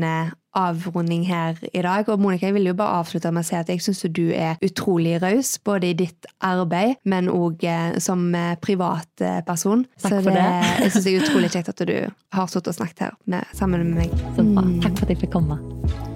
avrunding 0.58 1.26
her 1.28 1.58
i 1.74 1.82
dag. 1.84 2.10
Og 2.10 2.20
Monica, 2.20 2.46
jeg 2.50 2.58
vil 2.58 2.70
jo 2.72 2.76
bare 2.78 3.02
avslutte 3.02 3.32
med 3.32 3.46
å 3.46 3.48
si 3.48 3.56
at 3.56 3.70
jeg 3.72 3.84
syns 3.84 4.04
du 4.12 4.24
er 4.36 4.60
utrolig 4.66 5.18
raus, 5.24 5.56
både 5.64 5.92
i 5.92 5.98
ditt 6.04 6.30
arbeid, 6.44 6.98
men 7.06 7.30
òg 7.32 7.64
eh, 7.64 7.98
som 8.04 8.28
eh, 8.36 8.56
privatperson. 8.62 9.86
Takk 10.02 10.18
Så 10.18 10.22
for 10.22 10.36
det. 10.36 10.48
jeg 10.84 10.92
syns 10.96 11.04
det 11.08 11.16
er 11.16 11.26
utrolig 11.26 11.52
kjekt 11.56 11.74
at 11.76 11.84
du 11.88 11.98
har 12.38 12.52
sittet 12.52 12.74
og 12.74 12.80
snakket 12.82 13.06
her 13.08 13.20
med, 13.26 13.46
sammen 13.58 13.86
med 13.92 14.06
meg. 14.06 14.24
Så 14.38 14.48
bra. 14.54 14.66
Takk 14.88 14.98
for 14.98 15.08
at 15.08 15.16
jeg 15.16 15.24
fikk 15.26 15.38
komme. 15.40 16.11